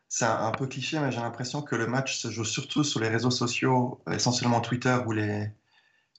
c'est 0.08 0.24
un, 0.26 0.52
peu 0.52 0.66
cliché, 0.66 0.98
mais 1.00 1.10
j'ai 1.10 1.20
l'impression 1.20 1.62
que 1.62 1.74
le 1.74 1.86
match 1.86 2.18
se 2.18 2.30
joue 2.30 2.44
surtout 2.44 2.84
sur 2.84 3.00
les 3.00 3.08
réseaux 3.08 3.30
sociaux, 3.30 4.00
essentiellement 4.10 4.60
Twitter, 4.60 4.96
où 5.06 5.12
les, 5.12 5.50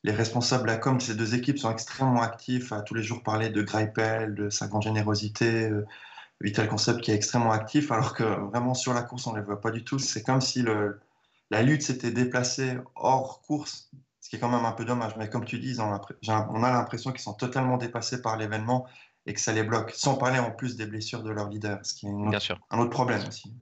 les 0.04 0.12
responsables 0.12 0.68
la 0.68 0.78
com 0.78 0.98
de 0.98 1.02
ces 1.02 1.16
deux 1.16 1.34
équipes 1.34 1.58
sont 1.58 1.72
extrêmement 1.72 2.22
actifs, 2.22 2.72
à 2.72 2.82
tous 2.82 2.94
les 2.94 3.04
jours 3.04 3.24
parler 3.24 3.50
de 3.50 3.62
Greipel, 3.62 4.36
de 4.36 4.50
sa 4.50 4.68
grande 4.68 4.84
générosité, 4.84 5.70
euh, 5.70 5.86
Vital 6.42 6.68
Concept 6.68 7.02
qui 7.02 7.12
est 7.12 7.16
extrêmement 7.16 7.52
actif, 7.52 7.92
alors 7.92 8.14
que 8.14 8.24
vraiment 8.24 8.74
sur 8.74 8.94
la 8.94 9.02
course, 9.02 9.26
on 9.28 9.34
ne 9.34 9.40
les 9.40 9.46
voit 9.46 9.62
pas 9.62 9.72
du 9.72 9.84
tout. 9.84 10.00
C'est 10.00 10.22
comme 10.22 10.42
si 10.42 10.62
le, 10.62 11.00
la 11.50 11.62
lutte 11.62 11.82
s'était 11.82 12.12
déplacée 12.12 12.78
hors 12.96 13.42
course, 13.42 13.90
ce 14.20 14.30
qui 14.30 14.36
est 14.36 14.40
quand 14.40 14.50
même 14.50 14.66
un 14.66 14.74
peu 14.74 14.86
dommage. 14.86 15.16
Mais 15.18 15.30
comme 15.30 15.46
tu 15.46 15.60
dis, 15.60 15.78
on 15.80 16.64
a 16.64 16.72
l'impression 16.72 17.12
qu'ils 17.12 17.22
sont 17.22 17.34
totalement 17.34 17.78
dépassés 17.78 18.22
par 18.22 18.38
l'événement 18.38 18.86
et 19.26 19.34
que 19.34 19.40
ça 19.40 19.54
les 19.54 19.64
bloque, 19.64 19.92
sans 19.92 20.16
parler 20.16 20.40
en 20.40 20.52
plus 20.52 20.76
des 20.76 20.86
blessures 20.86 21.24
de 21.24 21.32
leur 21.32 21.50
leader, 21.50 21.80
ce 21.84 21.94
qui 21.94 22.06
est 22.06 22.10
un 22.10 22.80
autre 22.80 22.90
problème 22.92 23.24
aussi. 23.28 23.54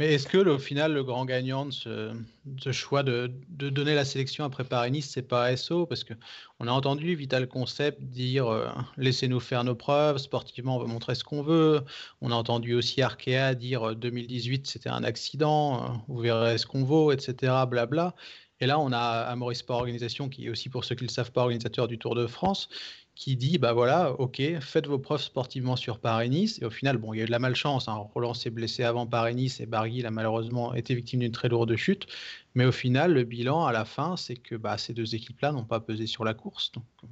Mais 0.00 0.14
est-ce 0.14 0.26
que 0.26 0.38
au 0.38 0.58
final, 0.58 0.92
le 0.92 1.04
grand 1.04 1.24
gagnant 1.24 1.66
de 1.66 1.70
ce, 1.70 2.72
choix 2.72 3.04
de, 3.04 3.30
donner 3.48 3.94
la 3.94 4.04
sélection 4.04 4.44
après 4.44 4.64
Paris-Nice, 4.64 5.08
c'est 5.08 5.22
pas 5.22 5.56
SO 5.56 5.86
Parce 5.86 6.02
qu'on 6.02 6.66
a 6.66 6.72
entendu 6.72 7.14
Vital 7.14 7.46
Concept 7.46 8.02
dire 8.02 8.48
euh, 8.48 8.68
laissez-nous 8.96 9.38
faire 9.38 9.62
nos 9.62 9.76
preuves, 9.76 10.18
sportivement, 10.18 10.76
on 10.76 10.80
va 10.80 10.86
montrer 10.86 11.14
ce 11.14 11.22
qu'on 11.22 11.42
veut. 11.42 11.84
On 12.20 12.32
a 12.32 12.34
entendu 12.34 12.74
aussi 12.74 13.02
Arkea 13.02 13.54
dire 13.54 13.94
2018, 13.94 14.62
euh, 14.66 14.68
c'était 14.68 14.88
un 14.88 15.04
accident, 15.04 15.84
euh, 15.84 15.88
vous 16.08 16.18
verrez 16.18 16.58
ce 16.58 16.66
qu'on 16.66 16.82
vaut, 16.82 17.12
etc. 17.12 17.52
Blabla. 17.68 18.16
Et 18.60 18.66
là, 18.66 18.78
on 18.78 18.92
a 18.92 18.98
Amaury 18.98 19.56
Sport 19.56 19.78
Organisation, 19.78 20.28
qui 20.28 20.46
est 20.46 20.50
aussi, 20.50 20.68
pour 20.68 20.84
ceux 20.84 20.94
qui 20.94 21.04
ne 21.04 21.08
le 21.08 21.12
savent 21.12 21.32
pas, 21.32 21.42
organisateur 21.42 21.88
du 21.88 21.98
Tour 21.98 22.14
de 22.14 22.26
France, 22.26 22.68
qui 23.14 23.36
dit 23.36 23.58
bah 23.58 23.72
voilà, 23.72 24.12
ok, 24.12 24.42
faites 24.60 24.86
vos 24.86 24.98
preuves 24.98 25.22
sportivement 25.22 25.76
sur 25.76 26.00
Paris-Nice. 26.00 26.60
Et 26.60 26.64
au 26.64 26.70
final, 26.70 26.96
bon, 26.96 27.12
il 27.12 27.18
y 27.18 27.20
a 27.20 27.24
eu 27.24 27.26
de 27.26 27.30
la 27.30 27.38
malchance. 27.38 27.88
Hein. 27.88 27.94
Roland 28.14 28.34
s'est 28.34 28.50
blessé 28.50 28.82
avant 28.82 29.06
Paris-Nice 29.06 29.60
et 29.60 29.66
Barguil 29.66 30.06
a 30.06 30.10
malheureusement 30.10 30.74
été 30.74 30.94
victime 30.94 31.20
d'une 31.20 31.32
très 31.32 31.48
lourde 31.48 31.74
chute. 31.76 32.06
Mais 32.54 32.64
au 32.64 32.72
final, 32.72 33.12
le 33.12 33.24
bilan 33.24 33.66
à 33.66 33.72
la 33.72 33.84
fin, 33.84 34.16
c'est 34.16 34.36
que 34.36 34.54
bah, 34.56 34.78
ces 34.78 34.94
deux 34.94 35.14
équipes-là 35.14 35.52
n'ont 35.52 35.64
pas 35.64 35.80
pesé 35.80 36.06
sur 36.06 36.24
la 36.24 36.34
course. 36.34 36.72
Donc... 36.72 36.84
Euh. 37.04 37.06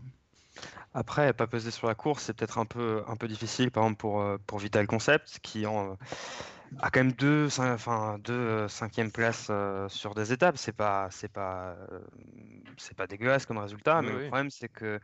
Après, 0.95 1.33
pas 1.33 1.47
peser 1.47 1.71
sur 1.71 1.87
la 1.87 1.95
course, 1.95 2.25
c'est 2.25 2.37
peut-être 2.37 2.59
un 2.59 2.67
peu, 2.67 3.03
un 3.09 3.17
peu 3.17 3.27
difficile, 3.27 3.71
par 3.71 3.85
exemple, 3.85 3.99
pour, 3.99 4.21
euh, 4.21 4.37
pour 4.47 4.59
Vital 4.59 4.87
Concept, 4.87 5.39
qui 5.43 5.65
en, 5.65 5.97
a 6.81 6.91
quand 6.91 7.01
même 7.01 7.13
deux, 7.13 7.47
enfin, 7.47 8.19
deux 8.19 8.33
euh, 8.33 8.69
cinquièmes 8.69 9.11
places 9.11 9.51
sur 9.89 10.15
des 10.15 10.33
étapes. 10.33 10.57
C'est 10.57 10.73
pas, 10.73 11.09
c'est 11.11 11.33
pas, 11.33 11.77
c'est 12.77 12.97
pas 12.97 13.07
dégueulasse 13.07 13.47
comme 13.47 13.59
résultat, 13.59 14.03
mais 14.03 14.13
le 14.13 14.27
problème, 14.29 14.51
c'est 14.51 14.69
que 14.69 15.01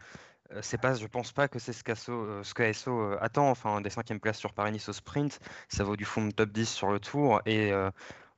c'est 0.63 0.81
pas, 0.81 0.95
je 0.95 1.07
pense 1.07 1.33
pas 1.33 1.47
que 1.47 1.59
c'est 1.59 1.75
ce 1.75 1.85
qu'ASO, 1.85 2.43
ce 2.43 2.55
que 2.55 3.19
attend. 3.21 3.51
Enfin, 3.51 3.81
des 3.81 3.91
cinquièmes 3.91 4.21
places 4.21 4.39
sur 4.39 4.55
Paris-Nice 4.55 4.89
au 4.89 4.95
sprint, 4.95 5.41
ça 5.69 5.85
vaut 5.85 5.97
du 5.97 6.07
fond 6.07 6.25
de 6.25 6.31
top 6.31 6.51
10 6.51 6.69
sur 6.69 6.91
le 6.91 7.01
tour 7.01 7.43
et 7.45 7.73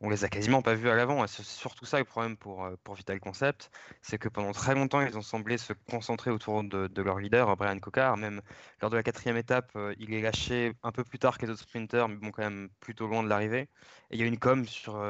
on 0.00 0.08
les 0.08 0.24
a 0.24 0.28
quasiment 0.28 0.62
pas 0.62 0.74
vus 0.74 0.88
à 0.88 0.94
l'avant. 0.94 1.26
C'est 1.26 1.44
surtout 1.44 1.84
ça 1.84 1.98
le 1.98 2.04
problème 2.04 2.36
pour, 2.36 2.68
pour 2.84 2.94
Vital 2.94 3.20
Concept, 3.20 3.70
c'est 4.02 4.18
que 4.18 4.28
pendant 4.28 4.52
très 4.52 4.74
longtemps, 4.74 5.00
ils 5.00 5.16
ont 5.16 5.22
semblé 5.22 5.58
se 5.58 5.72
concentrer 5.90 6.30
autour 6.30 6.64
de, 6.64 7.02
leur 7.02 7.18
leader, 7.18 7.56
Brian 7.56 7.78
Cocard. 7.78 8.16
Même 8.16 8.40
lors 8.80 8.90
de 8.90 8.96
la 8.96 9.02
quatrième 9.02 9.36
étape, 9.36 9.76
il 9.98 10.14
est 10.14 10.22
lâché 10.22 10.72
un 10.82 10.92
peu 10.92 11.04
plus 11.04 11.18
tard 11.18 11.38
que 11.38 11.46
les 11.46 11.52
autres 11.52 11.62
sprinters, 11.62 12.08
mais 12.08 12.16
bon, 12.16 12.30
quand 12.30 12.42
même 12.42 12.70
plutôt 12.80 13.06
loin 13.06 13.22
de 13.22 13.28
l'arrivée. 13.28 13.68
Et 14.10 14.16
il 14.16 14.20
y 14.20 14.22
a 14.22 14.26
une 14.26 14.38
com 14.38 14.66
sur, 14.66 15.02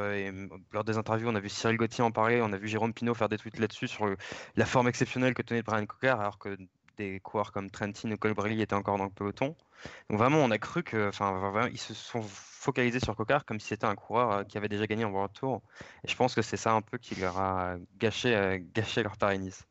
lors 0.73 0.85
des 0.85 0.99
interviews, 0.99 1.29
on 1.29 1.35
a 1.35 1.41
vu 1.41 1.49
Cyril 1.49 1.77
Gauthier 1.77 2.03
en 2.05 2.11
parler, 2.11 2.43
on 2.43 2.53
a 2.53 2.59
vu 2.59 2.69
Jérôme 2.69 2.93
Pinault 2.93 3.15
faire 3.15 3.29
des 3.29 3.39
tweets 3.39 3.59
là-dessus 3.59 3.89
sur 3.89 4.15
la 4.57 4.67
forme 4.67 4.89
exceptionnelle 4.89 5.35
que 5.35 5.43
tenait 5.43 5.63
Brian 5.63 5.87
Cocard, 5.87 6.21
alors 6.21 6.39
que 6.39 6.57
des 6.97 7.21
coureurs 7.21 7.53
comme 7.53 7.71
Trentin 7.71 8.11
ou 8.11 8.17
Colbrelli 8.17 8.61
étaient 8.61 8.75
encore 8.75 8.99
dans 8.99 9.05
le 9.05 9.11
peloton. 9.11 9.57
Donc 10.09 10.19
vraiment, 10.19 10.39
on 10.39 10.51
a 10.51 10.59
cru 10.59 10.83
que, 10.83 11.09
enfin, 11.09 11.69
ils 11.73 11.79
se 11.79 11.95
sont 11.95 12.23
focalisés 12.23 13.01
sur 13.01 13.17
Cocard 13.17 13.45
comme 13.45 13.61
si 13.61 13.69
c'était 13.69 13.87
un 13.87 13.95
coureur 13.95 14.47
qui 14.47 14.59
avait 14.59 14.69
déjà 14.69 14.87
gagné 14.87 15.05
en 15.05 15.11
World 15.11 15.33
Tour. 15.33 15.63
Et 16.05 16.09
je 16.09 16.17
pense 16.17 16.35
que 16.35 16.43
c'est 16.43 16.57
ça 16.57 16.73
un 16.73 16.83
peu 16.83 16.99
qui 16.99 17.15
leur 17.15 17.39
a 17.39 17.77
gâché, 17.99 18.63
gâché 18.75 19.03
leur 19.03 19.17
Paris-Nice. 19.17 19.65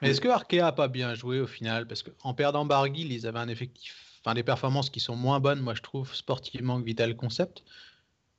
Mais 0.00 0.10
est-ce 0.10 0.20
que 0.20 0.28
Arkea 0.28 0.60
a 0.66 0.72
pas 0.72 0.88
bien 0.88 1.14
joué 1.14 1.40
au 1.40 1.46
final? 1.46 1.86
Parce 1.86 2.02
qu'en 2.02 2.34
perdant 2.34 2.64
Barguil, 2.64 3.12
ils 3.12 3.26
avaient 3.26 3.40
un 3.40 3.48
effectif, 3.48 4.20
enfin 4.20 4.34
des 4.34 4.42
performances 4.42 4.90
qui 4.90 5.00
sont 5.00 5.16
moins 5.16 5.40
bonnes, 5.40 5.60
moi 5.60 5.74
je 5.74 5.82
trouve, 5.82 6.14
sportivement 6.14 6.80
que 6.80 6.86
Vital 6.86 7.16
Concept. 7.16 7.62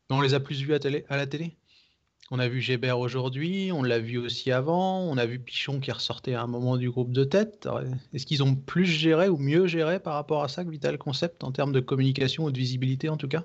on 0.10 0.22
les 0.22 0.34
a 0.34 0.40
plus 0.40 0.62
vus 0.62 0.74
à 0.74 1.18
la 1.18 1.28
télé? 1.28 1.56
On 2.32 2.40
a 2.40 2.48
vu 2.48 2.62
Gébert 2.62 3.00
aujourd'hui, 3.00 3.72
on 3.72 3.84
l'a 3.84 4.00
vu 4.00 4.18
aussi 4.18 4.52
avant, 4.52 5.02
on 5.02 5.18
a 5.18 5.26
vu 5.26 5.40
Pichon 5.40 5.80
qui 5.80 5.92
ressortait 5.92 6.34
à 6.34 6.42
un 6.42 6.48
moment 6.48 6.78
du 6.78 6.90
groupe 6.90 7.12
de 7.12 7.24
tête. 7.24 7.68
Est-ce 8.14 8.26
qu'ils 8.26 8.44
ont 8.44 8.56
plus 8.56 8.86
géré 8.86 9.30
ou 9.30 9.38
mieux 9.38 9.68
géré 9.68 10.00
par 10.00 10.16
rapport 10.16 10.44
à 10.44 10.48
ça 10.48 10.64
que 10.64 10.70
Vital 10.70 10.98
Concept 10.98 11.44
en 11.44 11.52
termes 11.52 11.72
de 11.72 11.80
communication 11.80 12.46
ou 12.46 12.52
de 12.52 12.58
visibilité 12.58 13.10
en 13.10 13.18
tout 13.18 13.28
cas? 13.28 13.44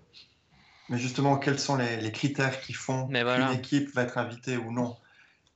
Mais 0.89 0.99
justement, 0.99 1.37
quels 1.37 1.59
sont 1.59 1.77
les, 1.77 2.13
critères 2.13 2.61
qui 2.61 2.73
font 2.73 3.09
qu'une 3.09 3.53
équipe 3.53 3.93
va 3.95 4.03
être 4.03 4.17
invitée 4.17 4.57
ou 4.57 4.73
non? 4.73 4.97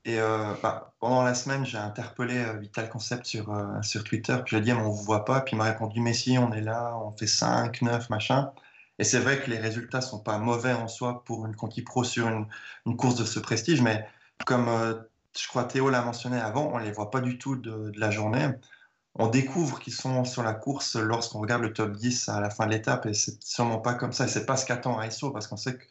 Et 0.04 0.20
euh, 0.20 0.52
bah, 0.62 0.94
pendant 0.98 1.22
la 1.22 1.34
semaine, 1.34 1.64
j'ai 1.64 1.78
interpellé 1.78 2.36
euh, 2.36 2.58
Vital 2.58 2.88
Concept 2.88 3.24
sur, 3.24 3.52
euh, 3.52 3.80
sur 3.82 4.02
Twitter, 4.02 4.36
puis 4.44 4.56
j'ai 4.56 4.62
dit, 4.62 4.72
on 4.72 4.80
ne 4.80 4.84
vous 4.84 4.96
voit 4.96 5.24
pas, 5.24 5.40
puis 5.42 5.54
il 5.54 5.58
m'a 5.58 5.64
répondu, 5.64 6.00
mais 6.00 6.12
si, 6.12 6.36
on 6.38 6.52
est 6.52 6.60
là, 6.60 6.98
on 6.98 7.16
fait 7.16 7.28
5, 7.28 7.82
9, 7.82 8.10
machin. 8.10 8.50
Et 8.98 9.04
c'est 9.04 9.18
vrai 9.18 9.40
que 9.40 9.50
les 9.50 9.58
résultats 9.58 9.98
ne 9.98 10.04
sont 10.04 10.20
pas 10.20 10.38
mauvais 10.38 10.72
en 10.72 10.88
soi 10.88 11.24
pour 11.24 11.46
une 11.46 11.56
Conti 11.56 11.82
Pro 11.82 12.04
sur 12.04 12.28
une, 12.28 12.96
course 12.96 13.16
de 13.16 13.24
ce 13.24 13.40
prestige, 13.40 13.80
mais 13.80 14.06
comme 14.44 14.68
euh, 14.68 14.94
je 15.38 15.48
crois 15.48 15.64
Théo 15.64 15.90
l'a 15.90 16.02
mentionné 16.02 16.38
avant, 16.38 16.70
on 16.72 16.78
ne 16.78 16.84
les 16.84 16.92
voit 16.92 17.10
pas 17.10 17.20
du 17.20 17.38
tout 17.38 17.56
de, 17.56 17.92
la 17.96 18.10
journée. 18.10 18.48
On 19.14 19.28
découvre 19.28 19.78
qu'ils 19.78 19.92
sont 19.92 20.24
sur 20.24 20.42
la 20.42 20.54
course 20.54 20.96
lorsqu'on 20.96 21.40
regarde 21.40 21.62
le 21.62 21.72
top 21.72 21.92
10 21.92 22.28
à 22.28 22.40
la 22.40 22.50
fin 22.50 22.66
de 22.66 22.72
l'étape, 22.72 23.06
et 23.06 23.14
c'est 23.14 23.42
sûrement 23.42 23.78
pas 23.78 23.94
comme 23.94 24.12
ça. 24.12 24.24
Et 24.24 24.28
c'est 24.28 24.46
pas 24.46 24.56
ce 24.56 24.66
qu'attend 24.66 25.02
ISO, 25.02 25.30
parce 25.30 25.46
qu'on 25.46 25.56
sait 25.56 25.76
que, 25.76 25.84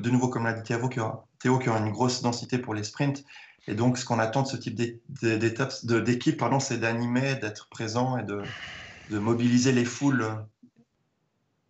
de 0.00 0.10
nouveau, 0.10 0.28
comme 0.28 0.44
l'a 0.44 0.52
dit 0.52 0.62
Théo, 0.62 0.88
qu'il 0.88 1.02
y, 1.02 1.68
aura, 1.68 1.78
une 1.78 1.90
grosse 1.90 2.22
densité 2.22 2.58
pour 2.58 2.74
les 2.74 2.84
sprints. 2.84 3.24
Et 3.66 3.74
donc, 3.74 3.98
ce 3.98 4.04
qu'on 4.04 4.18
attend 4.18 4.42
de 4.42 4.48
ce 4.48 4.56
type 4.56 4.74
d'équipe, 4.74 6.44
c'est 6.60 6.78
d'animer, 6.78 7.34
d'être 7.36 7.68
présent 7.68 8.16
et 8.16 8.24
de 8.24 9.18
mobiliser 9.18 9.72
les 9.72 9.84
foules 9.84 10.26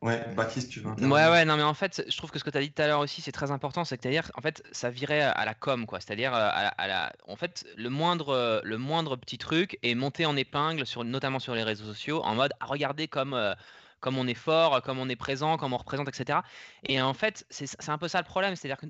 Ouais, 0.03 0.21
Baptiste, 0.35 0.69
tu 0.69 0.81
veux 0.81 0.91
Ouais, 1.07 1.29
ouais, 1.31 1.45
non, 1.45 1.57
mais 1.57 1.63
en 1.63 1.75
fait, 1.75 2.05
je 2.09 2.17
trouve 2.17 2.33
que 2.33 2.39
ce 2.41 2.45
que 2.45 2.51
tu 2.51 2.59
as 2.59 2.61
dit 2.61 2.73
tout 2.73 2.83
à 2.83 2.89
l'heure 2.89 2.99
aussi, 2.99 3.23
c'est 3.23 3.31
très 3.31 3.53
important. 3.53 3.85
C'est-à-dire, 3.85 4.33
en 4.37 4.41
fait, 4.41 4.63
ça 4.73 4.91
virait 4.91 5.21
à 5.21 5.45
la 5.45 5.55
com, 5.55 5.87
quoi. 5.87 6.01
C'est-à-dire, 6.01 6.35
euh, 6.35 6.49
à, 6.51 6.89
la, 6.89 7.13
en 7.29 7.37
fait, 7.37 7.65
le 7.77 7.89
moindre, 7.89 8.61
le 8.65 8.79
moindre 8.79 9.15
petit 9.15 9.39
truc 9.39 9.79
est 9.85 9.95
monté 9.95 10.27
en 10.27 10.37
épingle, 10.37 10.87
sur, 10.87 11.05
notamment 11.05 11.39
sur 11.39 11.55
les 11.55 11.63
réseaux 11.63 11.85
sociaux, 11.85 12.21
en 12.25 12.35
mode, 12.35 12.53
à 12.61 12.67
regarder 12.67 13.09
comme. 13.09 13.35
Euh, 13.35 13.55
comme 14.01 14.19
on 14.19 14.27
est 14.27 14.35
fort, 14.35 14.83
comme 14.83 14.99
on 14.99 15.09
est 15.09 15.15
présent, 15.15 15.57
comme 15.57 15.73
on 15.73 15.77
représente, 15.77 16.09
etc. 16.09 16.41
Et 16.83 17.01
en 17.01 17.15
fait, 17.15 17.47
c'est 17.51 17.89
un 17.89 17.99
peu 17.99 18.09
ça 18.09 18.19
le 18.19 18.25
problème. 18.25 18.57
C'est-à-dire 18.57 18.77
que 18.77 18.87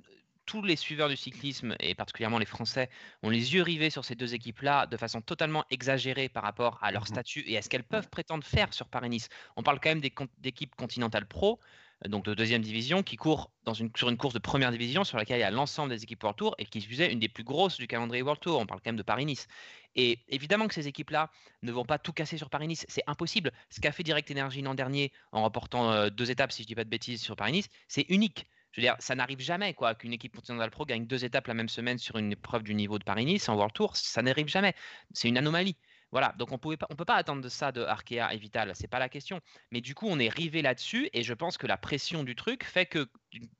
tous 0.53 0.61
les 0.61 0.77
suiveurs 0.77 1.09
du 1.09 1.17
cyclisme, 1.17 1.75
et 1.81 1.95
particulièrement 1.95 2.39
les 2.39 2.45
Français, 2.45 2.91
ont 3.23 3.31
les 3.31 3.55
yeux 3.55 3.63
rivés 3.63 3.89
sur 3.89 4.05
ces 4.05 4.15
deux 4.15 4.35
équipes-là 4.35 4.87
de 4.87 4.99
façon 4.99 5.23
totalement 5.23 5.65
exagérée 5.71 6.29
par 6.29 6.43
rapport 6.43 6.79
à 6.83 6.93
leur 6.93 7.05
mmh 7.05 7.07
statut 7.07 7.45
et 7.47 7.57
à 7.57 7.63
ce 7.63 7.71
qu'elles 7.71 7.85
peuvent 7.85 8.11
prétendre 8.11 8.45
faire 8.45 8.75
sur 8.75 8.87
Paris-Nice. 8.87 9.31
On 9.57 9.63
parle 9.63 9.81
quand 9.81 9.89
même 9.89 10.03
d'équipes 10.03 10.75
continentales 10.77 11.25
pro, 11.25 11.59
euh, 12.05 12.09
donc 12.11 12.27
de 12.27 12.35
deuxième 12.35 12.61
division, 12.61 13.03
qui 13.03 13.17
courent 13.17 13.51
dans 13.65 13.73
une, 13.73 13.91
sur 13.97 14.11
une 14.11 14.19
course 14.19 14.35
de 14.35 14.41
première 14.41 14.71
division 14.71 15.05
sur 15.05 15.17
laquelle 15.17 15.39
il 15.39 15.41
y 15.41 15.45
a 15.45 15.51
l'ensemble 15.51 15.89
des 15.89 16.03
équipes 16.03 16.23
World 16.23 16.37
Tour 16.37 16.55
et 16.59 16.67
qui 16.67 16.83
faisait 16.83 17.11
une 17.11 17.19
des 17.19 17.31
plus 17.31 17.45
grosses 17.45 17.79
du 17.79 17.87
calendrier 17.87 18.23
World 18.23 18.43
Tour. 18.43 18.59
On 18.61 18.67
parle 18.67 18.81
quand 18.81 18.91
même 18.91 18.97
de 18.97 19.03
Paris-Nice. 19.03 19.49
Et 19.97 20.19
évidemment 20.29 20.69
que 20.69 20.75
ces 20.75 20.87
équipes-là 20.87 21.31
ne 21.63 21.73
vont 21.73 21.87
pas 21.87 21.99
tout 21.99 22.13
casser 22.13 22.37
sur 22.37 22.51
Paris-Nice. 22.51 22.85
C'est 22.91 23.05
impossible. 23.07 23.53
Ce 23.71 23.81
qu'a 23.81 23.91
fait 23.91 24.03
Direct 24.03 24.31
Energy 24.31 24.61
l'an 24.61 24.75
dernier 24.75 25.13
en 25.33 25.41
remportant 25.41 25.93
euh, 25.93 26.11
deux 26.11 26.31
étapes, 26.31 26.53
si 26.53 26.63
je 26.63 26.65
ne 26.65 26.69
dis 26.69 26.75
pas 26.75 26.85
de 26.85 26.91
bêtises, 26.91 27.23
sur 27.23 27.37
Paris-Nice, 27.37 27.71
c'est 27.89 28.05
unique. 28.11 28.47
Je 28.73 28.81
veux 28.81 28.87
dire, 28.87 28.97
ça 28.99 29.15
n'arrive 29.15 29.41
jamais 29.41 29.75
quoi 29.75 29.95
qu'une 29.95 30.13
équipe 30.13 30.35
Continental 30.35 30.71
Pro 30.71 30.87
gagne 30.87 31.07
deux 31.07 31.25
étapes 31.25 31.47
la 31.47 31.55
même 31.55 31.69
semaine 31.69 31.99
sur 31.99 32.17
une 32.17 32.33
épreuve 32.33 32.63
du 32.63 32.75
niveau 32.75 32.99
de 32.99 33.05
Paris-Nice 33.05 33.49
en 33.49 33.55
World 33.55 33.75
Tour. 33.75 33.97
Ça 33.97 34.23
n'arrive 34.23 34.49
jamais. 34.49 34.75
C'est 35.13 35.29
une 35.29 35.39
anomalie. 35.39 35.77
Voilà, 36.11 36.35
donc 36.37 36.53
on 36.53 36.71
ne 36.71 36.77
peut 36.77 37.05
pas 37.07 37.15
attendre 37.17 37.41
de 37.41 37.49
ça 37.49 37.73
de 37.73 37.81
Arkea 37.83 38.33
et 38.33 38.37
Vital, 38.37 38.73
c'est 38.75 38.87
pas 38.87 38.99
la 38.99 39.09
question. 39.09 39.41
Mais 39.71 39.81
du 39.81 39.95
coup, 39.95 40.07
on 40.09 40.19
est 40.19 40.29
rivé 40.29 40.61
là-dessus 40.61 41.09
et 41.15 41.23
je 41.23 41.33
pense 41.33 41.57
que 41.57 41.67
la 41.67 41.79
pression 41.79 42.23
du 42.23 42.35
truc 42.35 42.65
fait 42.65 42.85
que, 42.85 43.09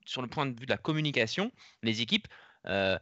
sur 0.05 0.21
le 0.21 0.29
point 0.29 0.45
de 0.45 0.59
vue 0.59 0.67
de 0.67 0.71
la 0.71 0.77
communication, 0.77 1.51
les 1.83 2.03
équipes 2.03 2.29
euh, 2.67 2.99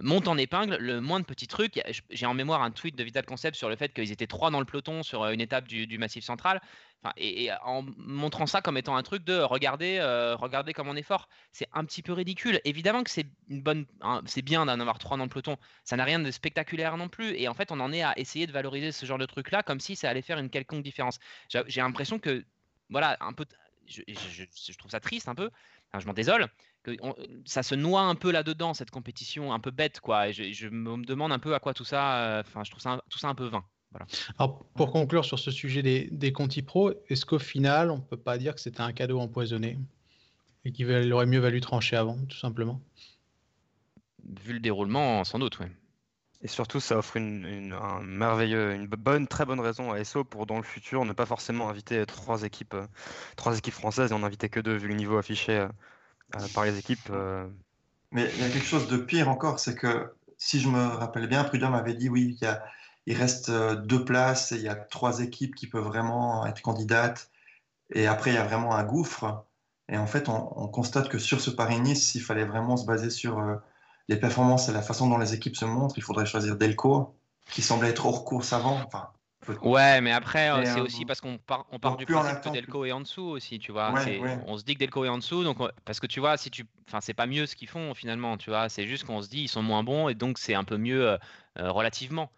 montent 0.00 0.28
en 0.28 0.36
épingle 0.38 0.76
le 0.76 1.00
moins 1.00 1.20
de 1.20 1.24
petits 1.24 1.46
trucs. 1.46 1.80
J'ai 2.10 2.26
en 2.26 2.34
mémoire 2.34 2.62
un 2.62 2.70
tweet 2.70 2.96
de 2.96 3.04
Vital 3.04 3.24
Concept 3.24 3.56
sur 3.56 3.68
le 3.68 3.76
fait 3.76 3.92
qu'ils 3.92 4.12
étaient 4.12 4.26
trois 4.26 4.50
dans 4.50 4.60
le 4.60 4.66
peloton 4.66 5.02
sur 5.02 5.22
euh, 5.22 5.32
une 5.32 5.40
étape 5.40 5.68
du 5.68 5.98
Massif 5.98 6.24
Central 6.24 6.60
et, 7.16 7.50
en 7.62 7.84
montrant 7.96 8.46
ça 8.46 8.60
comme 8.60 8.76
étant 8.76 8.96
un 8.96 9.02
truc 9.02 9.24
de 9.24 9.34
euh, 9.34 9.46
regarder 9.46 10.72
comme 10.74 10.88
on 10.88 10.96
est 10.96 11.02
fort, 11.02 11.28
c'est 11.52 11.68
un 11.72 11.84
petit 11.84 12.02
peu 12.02 12.12
ridicule. 12.12 12.60
Évidemment 12.64 13.04
que 13.04 13.10
c'est 13.10 13.26
une 13.48 13.62
bonne, 13.62 13.86
hein, 14.00 14.22
c'est 14.26 14.42
bien 14.42 14.66
d'en 14.66 14.80
avoir 14.80 14.98
trois 14.98 15.16
dans 15.16 15.24
le 15.24 15.30
peloton. 15.30 15.56
Ça 15.84 15.96
n'a 15.96 16.04
rien 16.04 16.18
de 16.18 16.30
spectaculaire 16.30 16.96
non 16.96 17.08
plus. 17.08 17.34
Et 17.36 17.48
en 17.48 17.54
fait, 17.54 17.70
on 17.72 17.80
en 17.80 17.92
est 17.92 18.02
à 18.02 18.18
essayer 18.18 18.46
de 18.46 18.52
valoriser 18.52 18.92
ce 18.92 19.06
genre 19.06 19.18
de 19.18 19.26
truc 19.26 19.50
là 19.50 19.62
comme 19.62 19.80
si 19.80 19.96
ça 19.96 20.10
allait 20.10 20.22
faire 20.22 20.38
une 20.38 20.50
quelconque 20.50 20.82
différence. 20.82 21.18
J'ai 21.48 21.80
l'impression 21.80 22.18
que, 22.18 22.44
voilà, 22.90 23.16
un 23.20 23.32
peu, 23.32 23.44
je, 23.86 24.76
trouve 24.78 24.90
ça 24.90 25.00
triste 25.00 25.28
un 25.28 25.34
peu. 25.34 25.50
je 25.98 26.06
m'en 26.06 26.14
désole. 26.14 26.48
Que 26.86 26.96
ça 27.44 27.62
se 27.62 27.74
noie 27.74 28.02
un 28.02 28.14
peu 28.14 28.30
là-dedans 28.30 28.74
cette 28.74 28.90
compétition 28.90 29.52
un 29.52 29.58
peu 29.58 29.70
bête 29.70 30.00
quoi. 30.00 30.28
Et 30.28 30.32
je, 30.32 30.68
me 30.68 31.04
demande 31.04 31.32
un 31.32 31.38
peu 31.38 31.54
à 31.54 31.60
quoi 31.60 31.74
tout 31.74 31.84
ça. 31.84 32.18
Euh, 32.18 32.40
enfin, 32.46 32.62
je 32.64 32.70
trouve 32.70 32.82
ça 32.82 33.02
tout 33.10 33.18
ça 33.18 33.28
un 33.28 33.34
peu 33.34 33.46
vain. 33.46 33.64
Alors, 34.38 34.64
pour 34.74 34.92
conclure 34.92 35.24
sur 35.24 35.38
ce 35.38 35.50
sujet 35.50 35.82
des, 35.82 36.08
des 36.10 36.32
Conti 36.32 36.62
Pro, 36.62 36.92
est-ce 37.08 37.24
qu'au 37.24 37.38
final, 37.38 37.90
on 37.90 37.96
ne 37.96 38.02
peut 38.02 38.16
pas 38.16 38.36
dire 38.36 38.54
que 38.54 38.60
c'était 38.60 38.82
un 38.82 38.92
cadeau 38.92 39.18
empoisonné 39.18 39.78
et 40.64 40.72
qu'il 40.72 41.12
aurait 41.12 41.26
mieux 41.26 41.38
valu 41.38 41.60
trancher 41.60 41.96
avant, 41.96 42.18
tout 42.28 42.36
simplement? 42.36 42.80
Vu 44.44 44.52
le 44.52 44.60
déroulement, 44.60 45.24
sans 45.24 45.38
doute, 45.38 45.58
oui. 45.60 45.66
Et 46.42 46.48
surtout, 46.48 46.80
ça 46.80 46.98
offre 46.98 47.16
une, 47.16 47.72
un 47.72 48.02
merveilleux, 48.02 48.74
une 48.74 48.86
bonne, 48.86 49.26
très 49.26 49.44
bonne 49.44 49.60
raison 49.60 49.92
à 49.92 50.04
SO 50.04 50.22
pour 50.22 50.46
dans 50.46 50.58
le 50.58 50.62
futur 50.62 51.04
ne 51.04 51.12
pas 51.12 51.26
forcément 51.26 51.68
inviter 51.68 52.04
trois 52.04 52.42
équipes, 52.42 52.74
euh, 52.74 52.86
trois 53.36 53.56
équipes 53.56 53.74
françaises 53.74 54.10
et 54.10 54.14
en 54.14 54.22
inviter 54.22 54.48
que 54.48 54.60
deux 54.60 54.76
vu 54.76 54.88
le 54.88 54.94
niveau 54.94 55.16
affiché 55.16 55.58
euh, 55.58 55.68
par 56.54 56.64
les 56.64 56.78
équipes. 56.78 57.10
Mais 58.12 58.30
il 58.34 58.40
y 58.40 58.44
a 58.44 58.48
quelque 58.48 58.66
chose 58.66 58.88
de 58.88 58.96
pire 58.96 59.28
encore, 59.28 59.58
c'est 59.58 59.74
que 59.74 60.12
si 60.38 60.60
je 60.60 60.68
me 60.68 60.86
rappelle 60.86 61.26
bien, 61.26 61.44
Prudhomme 61.44 61.74
avait 61.74 61.94
dit 61.94 62.08
oui, 62.08 62.36
il 62.40 62.60
il 63.06 63.16
reste 63.16 63.50
euh, 63.50 63.76
deux 63.76 64.04
places 64.04 64.52
et 64.52 64.56
il 64.56 64.62
y 64.62 64.68
a 64.68 64.74
trois 64.74 65.20
équipes 65.20 65.54
qui 65.54 65.68
peuvent 65.68 65.84
vraiment 65.84 66.44
être 66.46 66.60
candidates. 66.60 67.30
Et 67.90 68.06
après, 68.06 68.30
il 68.30 68.34
y 68.34 68.38
a 68.38 68.44
vraiment 68.44 68.74
un 68.74 68.84
gouffre. 68.84 69.44
Et 69.88 69.96
en 69.96 70.06
fait, 70.08 70.28
on, 70.28 70.66
constate 70.68 71.08
que 71.08 71.18
sur 71.18 71.40
ce 71.40 71.50
Paris-Nice, 71.50 72.10
s'il 72.10 72.22
fallait 72.22 72.44
vraiment 72.44 72.76
se 72.76 72.84
baser 72.84 73.10
sur 73.10 73.38
euh, 73.38 73.54
les 74.08 74.16
performances 74.16 74.68
et 74.68 74.72
la 74.72 74.82
façon 74.82 75.08
dont 75.08 75.18
les 75.18 75.34
équipes 75.34 75.56
se 75.56 75.64
montrent, 75.64 75.96
il 75.96 76.02
faudrait 76.02 76.26
choisir 76.26 76.56
Delco, 76.56 77.14
qui 77.48 77.62
semblait 77.62 77.90
être 77.90 78.06
hors 78.06 78.24
course 78.24 78.52
avant. 78.52 78.80
Ouais, 79.62 80.00
mais 80.00 80.12
après, 80.12 80.50
euh, 80.50 80.64
c'est 80.64 80.80
aussi 80.80 81.04
parce 81.04 81.20
qu'on 81.20 81.38
part, 81.38 81.66
on 81.70 81.78
part 81.78 81.96
du 81.96 82.06
principe 82.06 82.40
que 82.40 82.48
Delco 82.48 82.84
est 82.84 82.92
en 82.92 83.00
dessous 83.00 83.22
aussi, 83.22 83.58
tu 83.58 83.72
vois. 83.72 83.94
On 84.46 84.58
se 84.58 84.64
dit 84.64 84.74
que 84.74 84.80
Delco 84.80 85.04
est 85.04 85.08
en 85.08 85.18
dessous, 85.18 85.44
donc 85.44 85.58
parce 85.84 86.00
que 86.00 86.06
tu 86.06 86.20
vois, 86.20 86.36
si 86.36 86.50
tu, 86.50 86.66
enfin, 86.88 87.00
c'est 87.00 87.14
pas 87.14 87.26
mieux 87.26 87.46
ce 87.46 87.56
qu'ils 87.56 87.68
font 87.68 87.94
finalement, 87.94 88.36
tu 88.36 88.50
vois. 88.50 88.68
C'est 88.68 88.86
juste 88.86 89.04
qu'on 89.04 89.22
se 89.22 89.28
dit 89.28 89.42
ils 89.42 89.48
sont 89.48 89.62
moins 89.62 89.82
bons 89.82 90.08
et 90.08 90.14
donc 90.14 90.38
c'est 90.38 90.54
un 90.54 90.64
peu 90.64 90.76
mieux 90.76 91.18
relativement. 91.56 92.30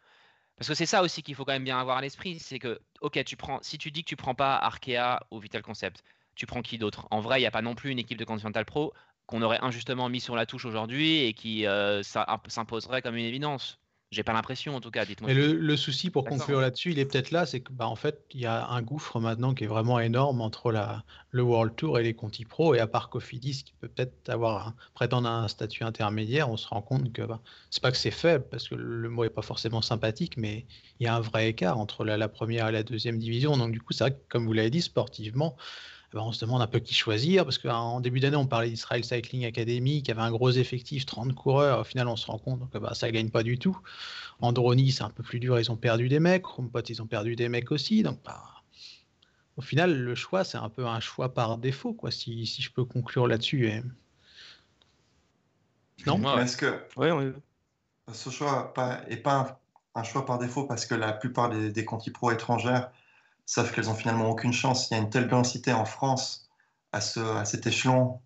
Parce 0.57 0.69
que 0.69 0.75
c'est 0.75 0.87
ça 0.87 1.03
aussi 1.03 1.23
qu'il 1.23 1.35
faut 1.37 1.45
quand 1.45 1.53
même 1.53 1.65
bien 1.65 1.79
avoir 1.79 1.99
à 1.99 2.01
l'esprit, 2.01 2.39
c'est 2.41 2.59
que, 2.59 2.81
ok, 3.01 3.23
tu 3.25 3.37
prends, 3.37 3.61
si 3.63 3.79
tu 3.79 3.91
dis 3.93 4.03
que 4.03 4.09
tu 4.09 4.17
prends 4.17 4.35
pas 4.35 4.57
Arkea 4.57 5.21
ou 5.31 5.39
Vital 5.39 5.63
Concept, 5.63 6.03
tu 6.35 6.47
prends 6.47 6.63
qui 6.63 6.79
d'autre? 6.79 7.07
En 7.13 7.21
vrai, 7.21 7.39
il 7.39 7.43
n'y 7.43 7.47
a 7.47 7.53
pas 7.53 7.63
non 7.63 7.75
plus 7.77 7.91
une 7.91 7.99
équipe 8.01 8.19
de 8.19 8.25
Continental 8.25 8.65
Pro 8.65 8.93
qu'on 9.27 9.43
aurait 9.43 9.61
injustement 9.63 10.09
mis 10.09 10.21
sur 10.21 10.35
la 10.35 10.47
touche 10.47 10.65
aujourd'hui 10.65 11.23
et 11.25 11.33
qui 11.35 11.67
euh, 11.67 12.03
s'imposerait 12.03 13.03
comme 13.03 13.17
une 13.17 13.25
évidence. 13.25 13.79
J'ai 14.11 14.23
pas 14.23 14.33
l'impression, 14.33 14.75
en 14.75 14.81
tout 14.81 14.91
cas. 14.91 15.05
Dites-moi. 15.05 15.29
Mais 15.29 15.35
le, 15.35 15.77
souci 15.77 16.09
pour 16.09 16.25
conclure 16.25 16.63
là-dessus, 16.63 16.93
il 16.93 16.99
est 16.99 17.05
peut-être 17.05 17.31
là, 17.31 17.45
c'est 17.45 17.61
que, 17.61 17.71
bah, 17.73 17.87
en 17.87 17.95
fait, 17.95 18.25
il 18.33 18.41
y 18.41 18.47
a 18.47 18.67
un 18.69 18.81
gouffre 18.81 19.21
maintenant 19.21 19.53
qui 19.53 19.65
est 19.65 19.67
vraiment 19.67 20.01
énorme 20.01 20.41
entre 20.41 20.73
la, 20.73 21.05
le 21.31 21.43
World 21.43 21.77
Tour 21.77 21.99
et 21.99 22.03
les 22.03 22.15
Conti 22.15 22.47
Pro. 22.47 22.75
Et 22.75 22.81
à 22.81 22.87
part 22.87 23.11
Cofidis, 23.11 23.65
qui 23.65 23.75
peut 23.79 23.89
peut-être 23.89 24.31
avoir 24.31 24.73
prétendre 24.95 25.29
à 25.29 25.43
un 25.43 25.49
statut 25.49 25.85
intermédiaire, 25.85 26.49
on 26.49 26.57
se 26.57 26.67
rend 26.69 26.81
compte 26.81 27.13
que 27.13 27.21
bah, 27.21 27.41
c'est 27.71 27.83
pas 27.83 27.91
que 27.91 27.99
c'est 27.99 28.11
faible, 28.11 28.47
parce 28.51 28.69
que 28.69 28.77
le 28.77 29.11
mot 29.11 29.25
est 29.25 29.31
pas 29.31 29.43
forcément 29.43 29.83
sympathique, 29.83 30.39
mais 30.39 30.65
il 31.01 31.05
y 31.05 31.07
a 31.07 31.15
un 31.15 31.21
vrai 31.21 31.51
écart 31.51 31.79
entre 31.79 32.05
la, 32.05 32.17
la 32.17 32.29
première 32.29 32.69
et 32.69 32.73
la 32.73 32.83
deuxième 32.83 33.19
division. 33.19 33.59
Donc 33.59 33.73
du 33.73 33.81
coup, 33.81 33.93
c'est 33.93 34.05
vrai 34.05 34.13
que, 34.13 34.21
comme 34.31 34.47
vous 34.47 34.55
l'avez 34.55 34.71
dit, 34.71 34.81
sportivement, 34.81 35.55
ben, 36.13 36.21
on 36.21 36.33
se 36.33 36.45
demande 36.45 36.63
un 36.63 36.67
peu 36.67 36.79
qui 36.79 36.95
choisir, 36.95 37.45
parce 37.45 37.59
qu'en 37.59 38.01
début 38.01 38.21
d'année, 38.21 38.37
on 38.37 38.47
parlait 38.47 38.71
d'Israel 38.71 39.05
Cycling 39.05 39.45
Academy, 39.45 40.03
qui 40.03 40.11
avait 40.11 40.23
un 40.23 40.31
gros 40.31 40.51
effectif, 40.51 41.05
30 41.05 41.35
coureurs. 41.35 41.81
Au 41.81 41.85
final, 41.85 42.09
on 42.09 42.17
se 42.17 42.27
rend 42.27 42.39
compte 42.39 42.71
que 42.71 42.79
bah, 42.79 42.95
ça 42.95 43.09
ne 43.09 43.13
gagne 43.13 43.29
pas 43.29 43.43
du 43.43 43.59
tout. 43.59 43.79
Androni, 44.41 44.91
c'est 44.91 45.03
un 45.03 45.11
peu 45.11 45.23
plus 45.23 45.39
dur, 45.39 45.61
ils 45.61 45.71
ont 45.71 45.77
perdu 45.77 46.09
des 46.09 46.21
mecs. 46.21 46.47
Rompot, 46.47 46.81
ils 46.81 47.03
ont 47.03 47.07
perdu 47.07 47.37
des 47.37 47.51
mecs 47.51 47.71
aussi. 47.73 48.03
Donc, 48.03 48.21
bah, 48.25 48.43
au 49.59 49.61
final, 49.61 49.99
le 49.99 50.15
choix, 50.15 50.45
c'est 50.45 50.57
un 50.57 50.71
peu 50.71 50.87
un 50.87 51.01
choix 51.01 51.35
par 51.35 51.59
défaut, 51.59 51.93
quoi, 51.93 52.11
si, 52.11 52.47
si 52.47 52.63
je 52.63 52.73
peux 52.73 52.85
conclure 52.85 53.27
là-dessus. 53.27 53.83
Non 56.07 56.39
Est-ce 56.39 56.57
que 56.57 56.81
oui, 56.97 57.11
oui. 57.11 57.33
ce 58.15 58.31
choix 58.31 58.73
n'est 59.11 59.17
pas 59.17 59.61
un 59.95 60.03
choix 60.05 60.25
par 60.25 60.39
défaut 60.39 60.65
parce 60.65 60.87
que 60.87 60.95
la 60.95 61.13
plupart 61.13 61.51
des, 61.51 61.71
des 61.71 61.85
conti 61.85 62.11
pro 62.11 62.31
étrangères 62.31 62.91
savent 63.49 63.73
qu'elles 63.73 63.89
ont 63.89 63.95
finalement 63.95 64.29
aucune 64.29 64.53
chance. 64.53 64.91
Il 64.91 64.95
y 64.95 64.97
a 64.99 65.01
une 65.01 65.09
telle 65.09 65.27
densité 65.27 65.73
en 65.73 65.87
France 65.87 66.51
à, 66.93 67.01
ce, 67.01 67.19
à 67.19 67.47
cet 67.47 67.67
échelon 67.67 68.21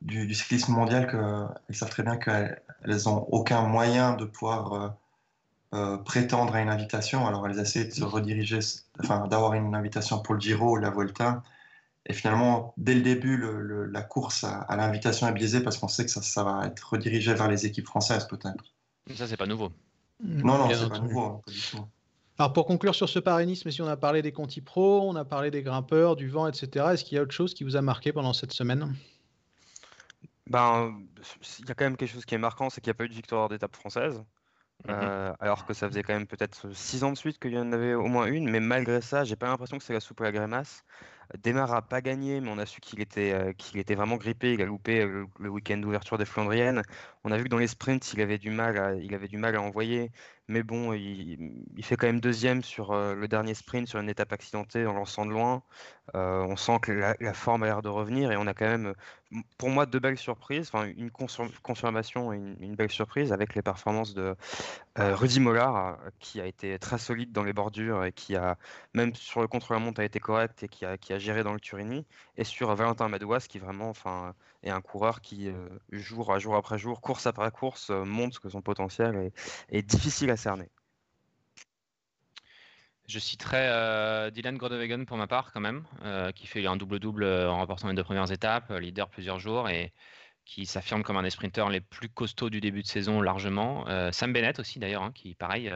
du, 0.00 0.32
cyclisme 0.34 0.72
mondial 0.72 1.06
qu'elles 1.06 1.76
savent 1.76 1.90
très 1.90 2.02
bien 2.02 2.16
qu'elles 2.16 2.62
n'ont 3.04 3.26
aucun 3.30 3.62
moyen 3.62 4.14
de 4.14 4.24
pouvoir 4.24 4.72
euh, 4.72 4.88
euh, 5.74 5.96
prétendre 5.98 6.54
à 6.54 6.62
une 6.62 6.70
invitation. 6.70 7.26
Alors 7.26 7.46
elles 7.46 7.58
essaient 7.58 7.84
de 7.84 7.92
se 7.92 8.04
rediriger, 8.04 8.60
enfin 9.00 9.26
d'avoir 9.26 9.52
une 9.52 9.74
invitation 9.74 10.20
pour 10.20 10.34
le 10.34 10.40
Giro 10.40 10.72
ou 10.72 10.76
la 10.76 10.88
Volta. 10.88 11.42
Et 12.06 12.14
finalement, 12.14 12.72
dès 12.78 12.94
le 12.94 13.02
début, 13.02 13.42
la 13.90 14.02
course 14.02 14.44
à, 14.44 14.76
l'invitation 14.76 15.28
est 15.28 15.32
biaisée 15.32 15.62
parce 15.62 15.76
qu'on 15.76 15.88
sait 15.88 16.06
que 16.06 16.10
ça, 16.10 16.22
ça, 16.22 16.42
va 16.42 16.66
être 16.66 16.92
redirigé 16.92 17.34
vers 17.34 17.48
les 17.48 17.66
équipes 17.66 17.86
françaises 17.86 18.26
peut-être. 18.28 18.64
Ça, 19.14 19.26
c'est 19.26 19.36
pas 19.36 19.46
nouveau. 19.46 19.70
Non, 20.22 20.56
non, 20.56 20.70
c'est 20.72 20.88
pas 20.88 20.98
nouveau. 20.98 21.42
Hein, 21.46 21.88
Alors 22.38 22.52
pour 22.52 22.66
conclure 22.66 22.94
sur 22.94 23.08
ce 23.08 23.20
paris 23.20 23.54
si 23.54 23.82
on 23.82 23.86
a 23.86 23.96
parlé 23.96 24.20
des 24.20 24.32
Conti 24.32 24.60
Pro, 24.60 25.08
on 25.08 25.14
a 25.14 25.24
parlé 25.24 25.50
des 25.50 25.62
grimpeurs, 25.62 26.16
du 26.16 26.28
vent, 26.28 26.48
etc. 26.48 26.86
Est-ce 26.92 27.04
qu'il 27.04 27.16
y 27.16 27.18
a 27.18 27.22
autre 27.22 27.32
chose 27.32 27.54
qui 27.54 27.62
vous 27.62 27.76
a 27.76 27.82
marqué 27.82 28.12
pendant 28.12 28.32
cette 28.32 28.52
semaine? 28.52 28.94
Ben, 30.48 30.94
il 31.58 31.68
y 31.68 31.70
a 31.70 31.74
quand 31.74 31.84
même 31.84 31.96
quelque 31.96 32.12
chose 32.12 32.24
qui 32.24 32.34
est 32.34 32.38
marquant, 32.38 32.70
c'est 32.70 32.80
qu'il 32.80 32.90
n'y 32.90 32.96
a 32.96 32.98
pas 32.98 33.04
eu 33.04 33.08
de 33.08 33.14
victoire 33.14 33.48
d'étape 33.48 33.76
française. 33.76 34.22
Mmh 34.86 34.90
euh, 34.90 35.32
alors 35.38 35.64
que 35.64 35.72
ça 35.72 35.88
faisait 35.88 36.02
quand 36.02 36.12
même 36.12 36.26
peut-être 36.26 36.74
six 36.74 37.04
ans 37.04 37.12
de 37.12 37.16
suite 37.16 37.38
qu'il 37.38 37.52
y 37.52 37.58
en 37.58 37.72
avait 37.72 37.94
au 37.94 38.06
moins 38.06 38.26
une, 38.26 38.50
mais 38.50 38.60
malgré 38.60 39.00
ça, 39.00 39.24
j'ai 39.24 39.36
pas 39.36 39.46
l'impression 39.46 39.78
que 39.78 39.84
c'est 39.84 39.92
la 39.92 40.00
soupe 40.00 40.20
à 40.20 40.24
la 40.24 40.32
grémasse. 40.32 40.84
Demar 41.42 41.72
a 41.72 41.80
pas 41.80 42.02
gagné, 42.02 42.40
mais 42.40 42.50
on 42.50 42.58
a 42.58 42.66
su 42.66 42.80
qu'il 42.80 43.00
était, 43.00 43.32
euh, 43.32 43.52
qu'il 43.52 43.78
était 43.78 43.94
vraiment 43.94 44.16
grippé. 44.16 44.52
Il 44.52 44.60
a 44.60 44.66
loupé 44.66 45.06
le, 45.06 45.48
week-end 45.48 45.78
d'ouverture 45.78 46.18
des 46.18 46.26
Flandriennes. 46.26 46.82
On 47.24 47.32
a 47.32 47.38
vu 47.38 47.44
que 47.44 47.48
dans 47.48 47.58
les 47.58 47.66
sprints, 47.66 48.12
il 48.12 48.20
avait 48.20 48.38
du 48.38 48.50
mal 48.50 48.78
à, 48.78 48.94
il 48.94 49.14
avait 49.14 49.28
du 49.28 49.38
mal 49.38 49.56
à 49.56 49.62
envoyer. 49.62 50.10
Mais 50.46 50.62
bon, 50.62 50.92
il, 50.92 51.38
fait 51.82 51.96
quand 51.96 52.06
même 52.06 52.20
deuxième 52.20 52.62
sur 52.62 52.92
euh, 52.92 53.14
le 53.14 53.28
dernier 53.28 53.54
sprint, 53.54 53.88
sur 53.88 53.98
une 53.98 54.10
étape 54.10 54.30
accidentée 54.30 54.84
en 54.86 54.92
lançant 54.92 55.24
de 55.24 55.30
loin. 55.30 55.62
Euh, 56.14 56.42
on 56.42 56.56
sent 56.56 56.80
que 56.82 56.92
la, 56.92 57.32
forme 57.32 57.62
a 57.62 57.66
l'air 57.66 57.80
de 57.80 57.88
revenir 57.88 58.30
et 58.30 58.36
on 58.36 58.46
a 58.46 58.52
quand 58.52 58.66
même, 58.66 58.94
pour 59.56 59.70
moi, 59.70 59.86
deux 59.86 60.00
belles 60.00 60.18
surprises. 60.18 60.68
Enfin, 60.70 60.86
une 60.98 61.10
confirmation 61.10 62.34
et 62.34 62.36
une, 62.36 62.76
belle 62.76 62.90
surprise 62.90 63.32
avec 63.32 63.54
les 63.54 63.62
performances 63.62 64.12
de 64.12 64.36
Rudy 64.96 65.40
Mollard, 65.40 65.98
qui 66.20 66.40
a 66.42 66.46
été 66.46 66.78
très 66.78 66.98
solide 66.98 67.32
dans 67.32 67.42
les 67.42 67.54
bordures 67.54 68.04
et 68.04 68.12
qui 68.12 68.36
a, 68.36 68.58
même 68.92 69.14
sur 69.14 69.40
le 69.40 69.48
contre-la-montre, 69.48 70.00
a 70.00 70.04
été 70.04 70.20
correct 70.20 70.62
et 70.62 70.68
qui 70.68 70.84
a, 70.84 71.18
géré 71.18 71.42
dans 71.42 71.54
le 71.54 71.60
Turini. 71.60 72.06
Et 72.36 72.44
sur 72.44 72.74
Valentin 72.74 73.08
Madouas, 73.08 73.46
qui 73.48 73.58
vraiment, 73.58 73.88
enfin, 73.88 74.34
est 74.62 74.70
un 74.70 74.82
coureur 74.82 75.22
qui, 75.22 75.50
jour, 75.90 76.38
jour 76.38 76.56
après 76.56 76.78
jour, 76.78 77.00
course 77.14 77.28
après 77.28 77.50
course, 77.52 77.90
montre 77.90 78.40
que 78.40 78.48
son 78.48 78.60
potentiel 78.60 79.30
est 79.68 79.82
difficile 79.82 80.30
à 80.30 80.36
cerner. 80.36 80.68
Je 83.06 83.18
citerai 83.20 83.68
euh, 83.68 84.30
Dylan 84.30 84.56
Groenewegen 84.56 85.06
pour 85.06 85.16
ma 85.16 85.28
part, 85.28 85.52
quand 85.52 85.60
même, 85.60 85.84
euh, 86.02 86.32
qui 86.32 86.48
fait 86.48 86.66
un 86.66 86.76
double-double 86.76 87.22
euh, 87.22 87.50
en 87.50 87.58
remportant 87.58 87.88
les 87.88 87.94
deux 87.94 88.02
premières 88.02 88.32
étapes, 88.32 88.70
leader 88.70 89.08
plusieurs 89.10 89.38
jours 89.38 89.68
et 89.68 89.92
qui 90.44 90.66
s'affirme 90.66 91.04
comme 91.04 91.16
un 91.16 91.22
des 91.22 91.30
sprinteurs 91.30 91.68
les 91.68 91.80
plus 91.80 92.08
costauds 92.08 92.50
du 92.50 92.60
début 92.60 92.82
de 92.82 92.86
saison 92.86 93.20
largement. 93.22 93.86
Sam 94.12 94.32
Bennett 94.32 94.58
aussi, 94.58 94.78
d'ailleurs, 94.78 95.02
hein, 95.02 95.12
qui, 95.14 95.34
pareil, 95.34 95.72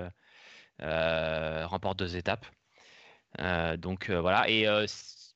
remporte 0.81 1.99
deux 1.99 2.17
étapes. 2.17 2.45
Donc 3.79 4.11
voilà. 4.11 4.49
Et 4.49 4.67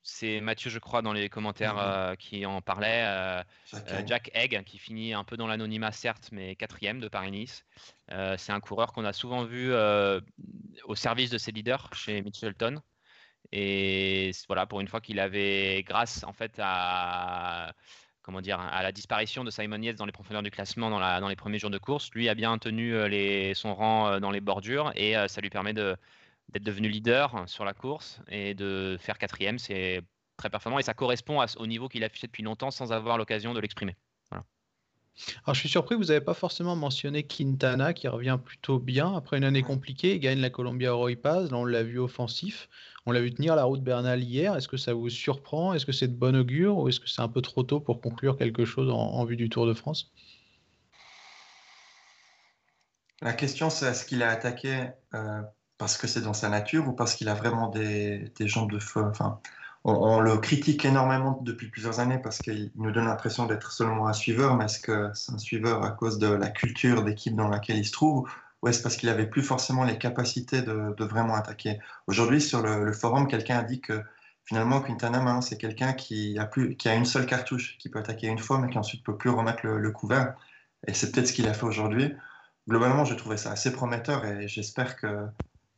c'est 0.04 0.40
Mathieu, 0.40 0.70
je 0.70 0.78
crois, 0.78 1.02
dans 1.02 1.12
les 1.12 1.28
commentaires 1.28 1.76
mmh 1.76 2.16
qui 2.16 2.46
en 2.46 2.61
parlait. 2.61 3.44
Jack, 4.06 4.30
Egg, 4.34 4.62
qui 4.64 4.78
finit 4.78 5.14
un 5.14 5.25
peu 5.25 5.37
dans 5.37 5.46
l'anonymat, 5.46 5.92
certes, 5.92 6.28
mais 6.32 6.56
quatrième 6.56 7.00
de 7.00 7.08
Paris-Nice. 7.08 7.64
c'est 8.08 8.52
un 8.52 8.61
coureur 8.61 8.92
qu'on 8.92 9.04
a 9.04 9.12
souvent 9.12 9.44
vu 9.44 9.72
au 10.84 10.94
service 10.94 11.30
de 11.30 11.38
ses 11.38 11.52
leaders 11.52 11.88
chez 11.94 12.22
Mitchelton. 12.22 12.80
Et 13.52 14.30
voilà, 14.46 14.66
pour 14.66 14.80
une 14.80 14.88
fois 14.88 15.00
qu'il 15.00 15.20
avait, 15.20 15.82
grâce 15.82 16.25
en 16.25 16.32
fait 16.32 16.58
à 16.58 17.75
comment 18.22 18.40
dire, 18.40 18.60
à 18.60 18.82
la 18.82 18.93
disparition 18.93 19.43
de 19.43 19.50
Simon 19.50 19.82
Yates 19.82 19.97
dans 19.97 20.06
les 20.06 20.12
profondeurs 20.12 20.45
du 20.45 20.50
classement 20.50 20.90
dans, 20.90 21.00
la, 21.00 21.21
dans 21.21 21.28
les 21.28 21.36
premiers 21.36 21.58
jours 21.58 21.71
de 21.71 21.78
course, 21.78 22.10
lui 22.14 22.28
a 22.28 22.34
bien 22.34 22.56
tenu 22.56 23.08
les, 23.08 23.52
son 23.54 23.75
rang 23.75 24.21
dans 24.21 24.30
les 24.30 24.40
bordures 24.40 24.93
et 24.95 25.14
ça 25.26 25.40
lui 25.40 25.50
permet 25.50 25.73
de 25.73 25.97
d'être 26.50 26.65
devenu 26.65 26.89
leader 26.89 27.45
sur 27.47 27.65
la 27.65 27.75
course 27.75 28.21
et 28.28 28.55
de 28.55 28.97
faire 29.00 29.19
quatrième, 29.19 29.59
c'est 29.59 30.02
très 30.37 30.50
performant 30.50 30.78
et 30.78 30.83
ça 30.83 30.95
correspond 30.95 31.45
au 31.57 31.67
niveau 31.67 31.89
qu'il 31.89 32.02
a 32.02 32.07
affiché 32.07 32.26
depuis 32.26 32.43
longtemps 32.43 32.71
sans 32.71 32.93
avoir 32.93 33.19
l'occasion 33.19 33.55
de 33.55 33.61
l'exprimer. 33.61 33.97
Alors 35.45 35.55
je 35.55 35.61
suis 35.61 35.69
surpris, 35.69 35.95
vous 35.95 36.05
n'avez 36.05 36.23
pas 36.23 36.35
forcément 36.35 36.75
mentionné 36.75 37.25
Quintana 37.25 37.93
qui 37.93 38.09
revient 38.09 38.39
plutôt 38.43 38.78
bien 38.78 39.15
après 39.15 39.37
une 39.37 39.45
année 39.45 39.63
compliquée, 39.63 40.15
il 40.15 40.21
gagne 40.21 40.41
la 40.41 40.49
Columbia 40.50 40.91
Europass, 40.91 41.50
là 41.50 41.59
on 41.59 41.65
l'a 41.65 41.83
vu 41.83 41.99
offensif, 41.99 42.69
on 43.05 43.13
l'a 43.13 43.21
vu 43.21 43.33
tenir 43.33 43.55
la 43.55 43.65
route 43.65 43.83
Bernal 43.83 44.23
hier, 44.23 44.57
est-ce 44.57 44.69
que 44.69 44.78
ça 44.78 44.95
vous 44.95 45.11
surprend, 45.11 45.75
est-ce 45.75 45.85
que 45.85 45.93
c'est 45.93 46.09
de 46.09 46.17
bon 46.17 46.35
augure 46.35 46.78
ou 46.78 46.89
est-ce 46.89 46.99
que 46.99 47.09
c'est 47.09 47.21
un 47.21 47.28
peu 47.28 47.43
trop 47.43 47.63
tôt 47.63 47.78
pour 47.78 48.00
conclure 48.00 48.39
quelque 48.39 48.65
chose 48.65 48.91
en, 48.91 49.25
vue 49.25 49.37
du 49.37 49.50
Tour 49.50 49.67
de 49.67 49.75
France? 49.75 50.13
La 53.21 53.35
question 53.35 53.69
c'est 53.69 53.87
est-ce 53.87 54.07
qu'il 54.07 54.23
a 54.23 54.31
attaqué 54.31 54.89
euh, 55.13 55.43
parce 55.78 55.97
que 55.97 56.06
c'est 56.06 56.21
dans 56.21 56.35
sa 56.35 56.49
nature 56.49 56.89
ou 56.89 56.93
parce 56.93 57.15
qu'il 57.15 57.28
a 57.28 57.35
vraiment 57.35 57.69
des, 57.69 58.32
des, 58.39 58.49
jambes 58.49 58.71
de 58.71 58.78
feu? 58.78 59.02
Enfin, 59.02 59.41
on, 59.85 60.21
le 60.21 60.39
critique 60.39 60.85
énormément 60.85 61.41
depuis 61.43 61.69
plusieurs 61.69 62.00
années 62.00 62.19
parce 62.19 62.39
qu'il 62.39 62.71
nous 62.76 62.93
donne 62.93 63.06
l'impression 63.06 63.47
d'être 63.47 63.73
seulement 63.73 64.06
un 64.06 64.13
suiveur, 64.13 64.56
mais 64.56 64.67
est-ce 64.67 64.80
que 64.80 65.11
c'est 65.15 65.32
un 65.32 65.39
suiveur 65.39 65.85
à 65.85 65.91
cause 65.91 66.19
de 66.19 66.28
la 66.28 66.50
culture 66.50 67.02
d'équipe 67.02 67.35
dans 67.35 67.49
laquelle 67.49 67.78
il 67.78 67.85
se 67.85 67.93
trouve 67.93 68.28
ou 68.63 68.69
est-ce 68.69 68.80
parce 68.82 68.97
qu'il 68.97 69.08
n'avait 69.08 69.26
plus 69.26 69.43
forcément 69.43 69.85
les 69.85 69.99
capacités 69.99 70.63
de, 70.63 71.04
vraiment 71.04 71.35
attaquer? 71.35 71.80
Aujourd'hui, 72.06 72.41
sur 72.41 72.63
le, 72.63 72.93
forum, 72.93 73.26
quelqu'un 73.26 73.58
a 73.58 73.65
dit 73.65 73.80
que 73.80 74.02
finalement, 74.45 74.80
Quintana, 74.80 75.41
c'est 75.41 75.58
quelqu'un 75.58 75.93
qui 75.95 76.39
a, 76.39 76.47
qui 76.47 76.89
a 76.89 76.95
une 76.95 77.04
seule 77.04 77.26
cartouche, 77.26 77.76
qui 77.78 77.89
peut 77.89 77.99
attaquer 77.99 78.28
une 78.28 78.39
fois, 78.39 78.58
mais 78.58 78.71
qui 78.71 78.78
ensuite 78.78 79.04
peut 79.04 79.17
plus 79.17 79.30
remettre 79.30 79.67
le, 79.67 79.78
le 79.78 79.91
couvert. 79.91 80.35
Et 80.87 80.95
c'est 80.95 81.11
peut-être 81.11 81.26
ce 81.26 81.32
qu'il 81.32 81.49
a 81.49 81.54
fait 81.54 81.67
aujourd'hui. 81.67 82.15
Globalement, 82.69 83.04
j'ai 83.04 83.17
trouvé 83.17 83.37
ça 83.37 83.50
assez 83.50 83.73
prometteur 83.73 84.25
et 84.25 84.47
j'espère 84.47 84.97
que 84.97 85.26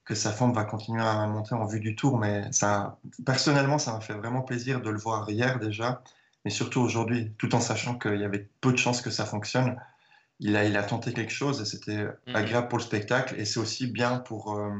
que 0.04 0.14
sa 0.14 0.32
forme 0.32 0.52
va 0.52 0.64
continuer 0.64 1.02
à 1.02 1.26
monter 1.26 1.54
en 1.54 1.66
vue 1.66 1.80
du 1.80 1.96
tour. 1.96 2.18
Mais 2.18 2.50
ça, 2.52 2.98
personnellement, 3.24 3.78
ça 3.78 3.92
m'a 3.92 4.00
fait 4.00 4.14
vraiment 4.14 4.42
plaisir 4.42 4.80
de 4.80 4.90
le 4.90 4.98
voir 4.98 5.28
hier 5.30 5.58
déjà, 5.58 6.02
mais 6.44 6.50
surtout 6.50 6.80
aujourd'hui, 6.80 7.32
tout 7.38 7.54
en 7.54 7.60
sachant 7.60 7.98
qu'il 7.98 8.20
y 8.20 8.24
avait 8.24 8.48
peu 8.60 8.72
de 8.72 8.78
chances 8.78 9.00
que 9.00 9.10
ça 9.10 9.24
fonctionne. 9.24 9.80
Il 10.40 10.56
a, 10.56 10.64
il 10.64 10.76
a 10.76 10.82
tenté 10.82 11.12
quelque 11.12 11.32
chose 11.32 11.60
et 11.60 11.64
c'était 11.64 12.04
mhm. 12.26 12.36
agréable 12.36 12.68
pour 12.68 12.78
le 12.78 12.84
spectacle 12.84 13.34
et 13.38 13.44
c'est 13.44 13.60
aussi 13.60 13.86
bien 13.86 14.18
pour, 14.18 14.58
euh, 14.58 14.72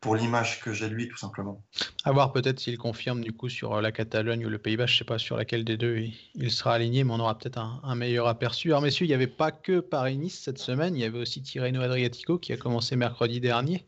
pour 0.00 0.16
l'image 0.16 0.60
que 0.60 0.72
j'ai 0.74 0.88
de 0.88 0.94
lui, 0.94 1.08
tout 1.08 1.16
simplement. 1.16 1.62
À 2.04 2.12
voir 2.12 2.32
peut-être 2.32 2.58
s'il 2.58 2.76
confirme 2.76 3.22
du 3.22 3.32
coup 3.32 3.48
sur 3.48 3.74
euh, 3.74 3.80
la 3.80 3.92
Catalogne 3.92 4.44
ou 4.44 4.50
le 4.50 4.58
Pays-Bas, 4.58 4.86
je 4.86 4.94
ne 4.94 4.98
sais 4.98 5.04
pas 5.04 5.18
sur 5.18 5.36
laquelle 5.36 5.64
des 5.64 5.78
deux 5.78 6.08
il, 6.34 6.50
sera 6.50 6.74
aligné, 6.74 7.04
mais 7.04 7.12
on 7.12 7.20
aura 7.20 7.38
peut-être 7.38 7.58
un, 7.58 7.80
un, 7.84 7.94
meilleur 7.94 8.26
aperçu. 8.26 8.68
Alors 8.68 8.82
messieurs, 8.82 9.06
il 9.06 9.10
n'y 9.10 9.14
avait 9.14 9.28
pas 9.28 9.52
que 9.52 9.80
Paris-Nice 9.80 10.40
cette 10.42 10.58
semaine, 10.58 10.94
il 10.96 11.00
y 11.00 11.04
avait 11.04 11.20
aussi 11.20 11.40
Tirreno 11.40 11.80
Adriatico 11.80 12.38
qui 12.38 12.52
a 12.52 12.58
commencé 12.58 12.96
mercredi 12.96 13.40
dernier. 13.40 13.86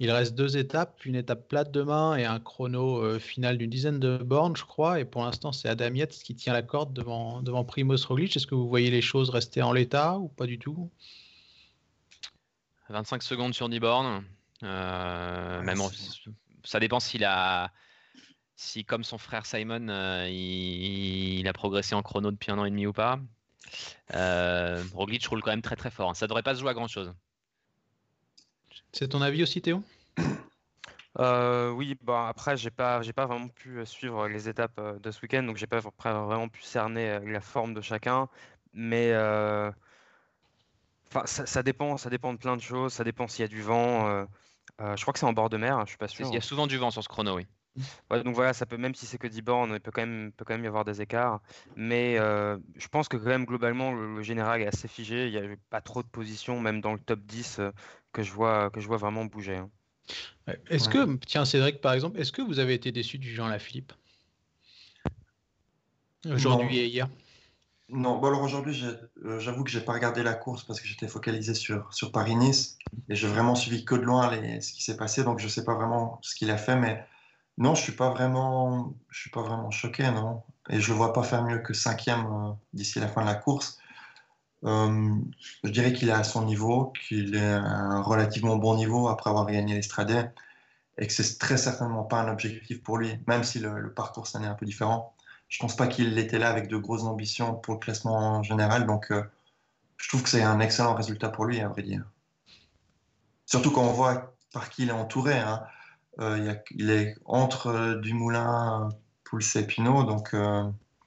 Il 0.00 0.10
reste 0.10 0.34
deux 0.34 0.56
étapes, 0.56 1.04
une 1.04 1.14
étape 1.14 1.48
plate 1.48 1.70
demain 1.70 2.16
et 2.16 2.24
un 2.24 2.40
chrono 2.40 2.98
euh, 2.98 3.20
final 3.20 3.58
d'une 3.58 3.70
dizaine 3.70 4.00
de 4.00 4.16
bornes, 4.18 4.56
je 4.56 4.64
crois. 4.64 4.98
Et 4.98 5.04
pour 5.04 5.24
l'instant, 5.24 5.52
c'est 5.52 5.68
Adam 5.68 5.94
Yates 5.94 6.18
qui 6.24 6.34
tient 6.34 6.52
la 6.52 6.62
corde 6.62 6.92
devant, 6.92 7.42
devant 7.42 7.64
Primoz 7.64 8.04
Roglic. 8.04 8.36
Est-ce 8.36 8.46
que 8.46 8.56
vous 8.56 8.68
voyez 8.68 8.90
les 8.90 9.02
choses 9.02 9.30
rester 9.30 9.62
en 9.62 9.72
l'état 9.72 10.18
ou 10.18 10.28
pas 10.28 10.46
du 10.46 10.58
tout? 10.58 10.90
25 12.88 13.22
secondes 13.22 13.54
sur 13.54 13.68
10 13.68 13.80
bornes. 13.80 14.24
Euh, 14.64 15.62
même 15.62 15.78
ça 16.64 16.80
dépend 16.80 16.98
s'il 16.98 17.24
a, 17.24 17.70
si 18.56 18.84
comme 18.84 19.04
son 19.04 19.18
frère 19.18 19.46
Simon, 19.46 19.88
euh, 19.88 20.28
il, 20.28 21.46
a 21.46 21.52
progressé 21.52 21.94
en 21.94 22.02
chrono 22.02 22.30
depuis 22.30 22.50
un 22.50 22.58
an 22.58 22.64
et 22.64 22.70
demi 22.70 22.86
ou 22.86 22.92
pas. 22.92 23.20
Roglic 24.92 25.24
roule 25.26 25.42
quand 25.42 25.50
même 25.50 25.62
très 25.62 25.76
très 25.76 25.90
fort. 25.90 26.16
Ça 26.16 26.26
devrait 26.26 26.42
pas 26.42 26.54
se 26.54 26.60
jouer 26.60 26.70
à 26.70 26.74
grand 26.74 26.88
chose. 26.88 27.14
C'est 28.94 29.08
ton 29.08 29.22
avis 29.22 29.42
aussi, 29.42 29.60
Théo 29.60 29.82
euh, 31.18 31.70
oui, 31.70 31.96
bah 32.02 32.28
après, 32.28 32.56
j'ai 32.56 32.70
pas, 32.70 33.02
j'ai 33.02 33.12
pas 33.12 33.26
vraiment 33.26 33.48
pu 33.48 33.80
euh, 33.80 33.84
suivre 33.84 34.28
les 34.28 34.48
étapes 34.48 34.78
euh, 34.78 34.98
de 35.00 35.10
ce 35.10 35.20
week-end, 35.20 35.42
donc 35.42 35.56
j'ai 35.56 35.66
pas 35.66 35.80
vraiment 35.80 36.48
pu 36.48 36.62
cerner 36.62 37.18
la 37.26 37.40
forme 37.40 37.74
de 37.74 37.80
chacun. 37.80 38.28
Mais 38.72 39.12
ça, 41.24 41.46
ça, 41.46 41.62
dépend, 41.62 41.96
ça 41.96 42.08
dépend 42.08 42.32
de 42.32 42.38
plein 42.38 42.56
de 42.56 42.62
choses. 42.62 42.92
Ça 42.92 43.04
dépend 43.04 43.26
s'il 43.26 43.42
y 43.42 43.44
a 43.44 43.48
du 43.48 43.62
vent. 43.62 44.26
je 44.78 45.00
crois 45.02 45.12
que 45.12 45.18
c'est 45.18 45.26
en 45.26 45.32
bord 45.32 45.50
de 45.50 45.56
mer, 45.56 45.76
hein, 45.76 45.82
je 45.84 45.90
suis 45.90 45.98
pas 45.98 46.08
sûr. 46.08 46.26
Il 46.28 46.34
y 46.34 46.38
a 46.38 46.40
souvent 46.40 46.66
du 46.68 46.78
vent 46.78 46.90
sur 46.90 47.02
ce 47.02 47.08
chrono, 47.08 47.36
oui. 47.36 47.46
Donc 48.10 48.34
voilà, 48.34 48.52
ça 48.52 48.66
peut, 48.66 48.76
même 48.76 48.94
si 48.94 49.06
c'est 49.06 49.18
que 49.18 49.26
10 49.26 49.42
bornes, 49.42 49.72
il 49.74 49.80
peut 49.80 49.90
quand 49.90 50.02
même, 50.02 50.32
peut 50.32 50.44
quand 50.44 50.54
même 50.54 50.64
y 50.64 50.68
avoir 50.68 50.84
des 50.84 51.00
écarts. 51.00 51.40
Mais 51.76 52.16
je 52.16 52.88
pense 52.88 53.08
que 53.08 53.16
quand 53.16 53.26
même 53.26 53.44
globalement, 53.44 53.92
le, 53.92 54.22
général 54.22 54.62
est 54.62 54.66
assez 54.66 54.88
figé. 54.88 55.26
Il 55.26 55.32
n'y 55.32 55.38
a 55.38 55.56
pas 55.70 55.80
trop 55.80 56.02
de 56.02 56.08
positions, 56.08 56.60
même 56.60 56.80
dans 56.80 56.92
le 56.92 57.00
top 57.00 57.20
10 57.20 57.60
que 58.12 58.22
je 58.22 58.32
vois, 58.32 58.70
que 58.70 58.80
je 58.80 58.86
vois 58.86 58.96
vraiment 58.96 59.24
bouger. 59.24 59.56
Hein. 59.56 59.70
Est-ce 60.68 60.88
que, 60.88 61.16
tiens 61.26 61.44
Cédric 61.44 61.80
par 61.80 61.92
exemple, 61.92 62.20
est-ce 62.20 62.32
que 62.32 62.42
vous 62.42 62.58
avez 62.58 62.74
été 62.74 62.92
déçu 62.92 63.18
du 63.18 63.34
Jean 63.34 63.48
Lafilippe? 63.48 63.92
Aujourd'hui 66.30 66.78
et 66.78 66.86
hier 66.86 67.08
Non, 67.88 68.18
bon 68.18 68.28
alors 68.28 68.42
aujourd'hui, 68.42 68.82
euh, 69.24 69.38
j'avoue 69.40 69.64
que 69.64 69.70
j'ai 69.70 69.80
pas 69.80 69.92
regardé 69.92 70.22
la 70.22 70.34
course 70.34 70.64
parce 70.64 70.80
que 70.80 70.86
j'étais 70.86 71.08
focalisé 71.08 71.54
sur, 71.54 71.92
sur 71.92 72.12
Paris-Nice 72.12 72.78
et 73.08 73.14
j'ai 73.14 73.28
vraiment 73.28 73.54
suivi 73.54 73.84
que 73.84 73.94
de 73.94 74.02
loin 74.02 74.34
les, 74.34 74.60
ce 74.60 74.72
qui 74.72 74.82
s'est 74.82 74.96
passé, 74.96 75.24
donc 75.24 75.38
je 75.38 75.48
sais 75.48 75.64
pas 75.64 75.74
vraiment 75.74 76.18
ce 76.22 76.34
qu'il 76.34 76.50
a 76.50 76.56
fait, 76.56 76.76
mais 76.76 77.04
non, 77.58 77.74
je 77.74 77.82
suis 77.82 77.92
pas 77.92 78.10
vraiment, 78.10 78.94
je 79.10 79.20
suis 79.20 79.30
pas 79.30 79.42
vraiment 79.42 79.70
choqué, 79.70 80.10
non, 80.10 80.42
et 80.70 80.80
je 80.80 80.90
le 80.90 80.96
vois 80.96 81.12
pas 81.12 81.22
faire 81.22 81.44
mieux 81.44 81.58
que 81.58 81.72
cinquième 81.74 82.26
euh, 82.26 82.52
d'ici 82.72 83.00
la 83.00 83.08
fin 83.08 83.22
de 83.22 83.26
la 83.26 83.34
course. 83.34 83.78
Euh, 84.64 85.16
je 85.62 85.70
dirais 85.70 85.92
qu'il 85.92 86.08
est 86.08 86.12
à 86.12 86.24
son 86.24 86.44
niveau, 86.44 86.92
qu'il 87.06 87.34
est 87.36 87.52
à 87.52 87.62
un 87.62 88.02
relativement 88.02 88.56
bon 88.56 88.76
niveau 88.76 89.08
après 89.08 89.30
avoir 89.30 89.46
gagné 89.46 89.74
l'Estradé 89.74 90.24
et 90.98 91.06
que 91.06 91.12
c'est 91.12 91.38
très 91.38 91.58
certainement 91.58 92.04
pas 92.04 92.20
un 92.20 92.28
objectif 92.28 92.82
pour 92.82 92.98
lui, 92.98 93.18
même 93.26 93.44
si 93.44 93.58
le, 93.58 93.78
le 93.80 93.92
parcours 93.92 94.26
s'en 94.26 94.42
est 94.42 94.46
un 94.46 94.54
peu 94.54 94.66
différent. 94.66 95.14
Je 95.48 95.58
pense 95.58 95.76
pas 95.76 95.86
qu'il 95.86 96.18
était 96.18 96.38
là 96.38 96.48
avec 96.48 96.68
de 96.68 96.76
grosses 96.76 97.04
ambitions 97.04 97.54
pour 97.54 97.74
le 97.74 97.80
classement 97.80 98.42
général, 98.42 98.86
donc 98.86 99.10
euh, 99.10 99.22
je 99.98 100.08
trouve 100.08 100.22
que 100.22 100.28
c'est 100.28 100.42
un 100.42 100.60
excellent 100.60 100.94
résultat 100.94 101.28
pour 101.28 101.44
lui, 101.44 101.60
à 101.60 101.68
vrai 101.68 101.82
dire. 101.82 102.04
Surtout 103.46 103.70
quand 103.70 103.82
on 103.82 103.92
voit 103.92 104.34
par 104.52 104.70
qui 104.70 104.84
il 104.84 104.88
est 104.88 104.92
entouré. 104.92 105.38
Hein. 105.38 105.62
Euh, 106.20 106.38
il, 106.38 106.48
a, 106.48 106.56
il, 106.70 106.90
est 106.90 107.16
entre 107.24 107.68
euh, 107.68 107.94
Dumoulin, 107.96 108.88
Pouls 109.24 109.40
et 109.56 109.66
Pinot, 109.66 110.04
donc 110.04 110.30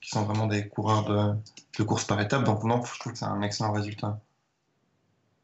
qui 0.01 0.09
sont 0.09 0.23
vraiment 0.23 0.47
des 0.47 0.67
coureurs 0.67 1.05
de, 1.05 1.33
de 1.77 1.83
course 1.83 2.05
par 2.05 2.19
étapes. 2.21 2.43
Donc 2.43 2.63
non, 2.63 2.83
je 2.83 2.99
trouve 2.99 3.13
que 3.13 3.19
c'est 3.19 3.25
un 3.25 3.41
excellent 3.41 3.71
résultat. 3.71 4.19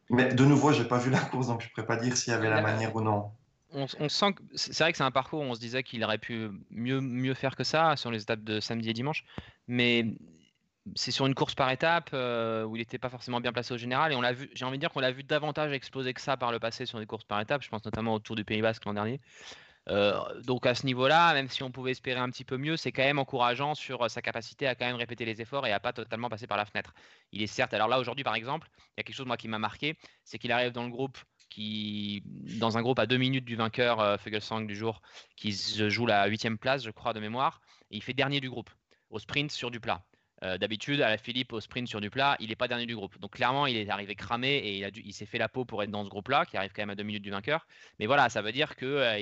Mais 0.10 0.34
de 0.34 0.46
nouveau, 0.46 0.74
j'ai 0.74 0.86
pas 0.86 0.98
vu 0.98 1.10
la 1.10 1.20
course, 1.20 1.48
donc 1.48 1.62
je 1.62 1.70
pourrais 1.70 1.88
pas 1.88 1.96
dire 1.96 2.16
s'il 2.18 2.34
y 2.34 2.36
avait 2.36 2.50
la 2.50 2.62
manière 2.62 2.96
ou 2.96 3.02
non 3.02 3.32
on, 3.74 4.10
sent 4.10 4.34
que 4.34 4.44
c'est 4.56 4.78
vrai 4.80 4.92
que 4.92 4.98
c'est 4.98 5.04
un 5.04 5.12
parcours 5.12 5.42
où 5.42 5.44
on 5.44 5.56
se 5.56 5.60
disait 5.60 5.84
qu'il 5.84 6.04
aurait 6.04 6.18
pu 6.18 6.50
mieux, 6.70 7.02
mieux 7.02 7.34
faire 7.34 7.56
que 7.56 7.64
ça 7.64 7.96
sur 7.96 8.12
les 8.12 8.22
étapes 8.22 8.44
de 8.44 8.60
samedi 8.60 8.90
et 8.90 8.94
dimanche, 8.94 9.26
mais 9.68 10.06
c'est 10.96 11.12
sur 11.12 11.26
une 11.26 11.36
course 11.36 11.56
par 11.56 11.72
étape 11.72 12.10
euh, 12.14 12.64
où 12.64 12.76
il 12.76 12.80
n'était 12.80 12.98
pas 12.98 13.10
forcément 13.10 13.40
bien 13.40 13.54
placé 13.54 13.74
au 13.74 13.78
général 13.78 14.12
et 14.12 14.16
on 14.16 14.22
l'a 14.22 14.34
vu. 14.34 14.50
J'ai 14.54 14.66
envie 14.66 14.78
de 14.78 14.82
dire 14.82 14.92
qu'on 14.92 15.00
l'a 15.00 15.12
vu 15.12 15.24
davantage 15.24 15.72
exploser 15.72 16.14
que 16.14 16.22
ça 16.22 16.38
par 16.38 16.52
le 16.52 16.60
passé 16.60 16.86
sur 16.86 17.00
des 17.00 17.06
courses 17.06 17.24
par 17.24 17.40
étapes. 17.40 17.64
Je 17.64 17.70
pense 17.70 17.86
notamment 17.86 18.14
au 18.14 18.20
Tour 18.20 18.36
du 18.36 18.44
Pays 18.44 18.62
Basque 18.62 18.86
l'an 18.86 18.94
dernier. 18.94 19.22
Euh, 19.90 20.42
donc 20.44 20.66
à 20.66 20.76
ce 20.76 20.86
niveau-là, 20.86 21.34
même 21.34 21.50
si 21.50 21.62
on 21.64 21.72
pouvait 21.72 21.92
espérer 21.92 22.20
un 22.20 22.30
petit 22.30 22.46
peu 22.46 22.58
mieux, 22.58 22.78
c'est 22.78 22.92
quand 22.92 23.04
même 23.04 23.20
encourageant 23.20 23.76
sur 23.76 24.10
sa 24.10 24.22
capacité 24.22 24.68
à 24.68 24.76
quand 24.76 24.86
même 24.86 24.96
répéter 24.96 25.26
les 25.26 25.42
efforts 25.42 25.68
et 25.68 25.74
à 25.74 25.80
pas 25.80 25.92
totalement 25.92 26.30
passer 26.30 26.48
par 26.48 26.58
la 26.58 26.66
fenêtre. 26.66 26.94
Il 27.32 27.42
est 27.42 27.48
certes, 27.48 27.74
alors 27.74 27.90
là 27.90 28.00
aujourd'hui 28.00 28.24
par 28.24 28.36
exemple, 28.36 28.70
il 28.78 29.00
y 29.00 29.02
a 29.02 29.04
quelque 29.04 29.16
chose 29.16 29.26
moi 29.26 29.36
qui 29.36 29.50
m'a 29.50 29.60
marqué, 29.60 29.98
c'est 30.24 30.38
qu'il 30.38 30.54
arrive 30.54 30.72
dans 30.72 30.84
le 30.84 30.90
groupe 30.90 31.18
qui, 31.50 32.24
dans 32.26 32.78
un 32.78 32.82
groupe 32.82 32.98
à 32.98 33.06
deux 33.06 33.18
minutes 33.18 33.46
du 33.46 33.56
vainqueur 33.56 34.00
euh, 34.00 34.18
Fugelsang 34.18 34.66
du 34.66 34.76
jour, 34.76 35.02
qui 35.36 35.52
joue 35.52 36.06
la 36.06 36.26
huitième 36.28 36.58
place, 36.58 36.84
je 36.84 36.92
crois, 36.92 37.14
de 37.14 37.20
mémoire, 37.20 37.62
et 37.92 37.98
il 37.98 38.02
fait 38.02 38.14
dernier 38.14 38.40
du 38.40 38.50
groupe, 38.50 38.72
au 39.10 39.20
sprint 39.20 39.52
sur 39.52 39.70
du 39.70 39.80
plat. 39.80 40.04
Euh, 40.44 40.58
d'habitude, 40.58 41.02
à 41.02 41.18
Philippe, 41.18 41.54
au 41.54 41.62
sprint 41.62 41.88
sur 41.88 42.02
du 42.02 42.10
plat, 42.10 42.36
il 42.40 42.50
n'est 42.50 42.56
pas 42.56 42.68
dernier 42.68 42.86
du 42.86 42.96
groupe. 42.96 43.18
Donc 43.20 43.32
clairement, 43.32 43.66
il 43.66 43.78
est 43.78 43.90
arrivé 43.90 44.14
cramé 44.14 44.58
et 44.58 44.90
il, 45.06 45.14
s'est 45.14 45.26
fait 45.26 45.38
la 45.38 45.48
peau 45.48 45.64
pour 45.64 45.82
être 45.84 45.90
dans 45.90 46.04
ce 46.04 46.10
groupe-là, 46.10 46.46
qui 46.46 46.58
arrive 46.58 46.72
quand 46.76 46.82
même 46.82 46.90
à 46.90 46.96
deux 46.96 47.04
minutes 47.04 47.24
du 47.24 47.32
vainqueur. 47.32 47.66
Mais 48.00 48.08
voilà, 48.08 48.28
ça 48.28 48.42
veut 48.42 48.52
dire 48.52 48.76
qu'il 48.76 48.88
euh, 48.88 49.20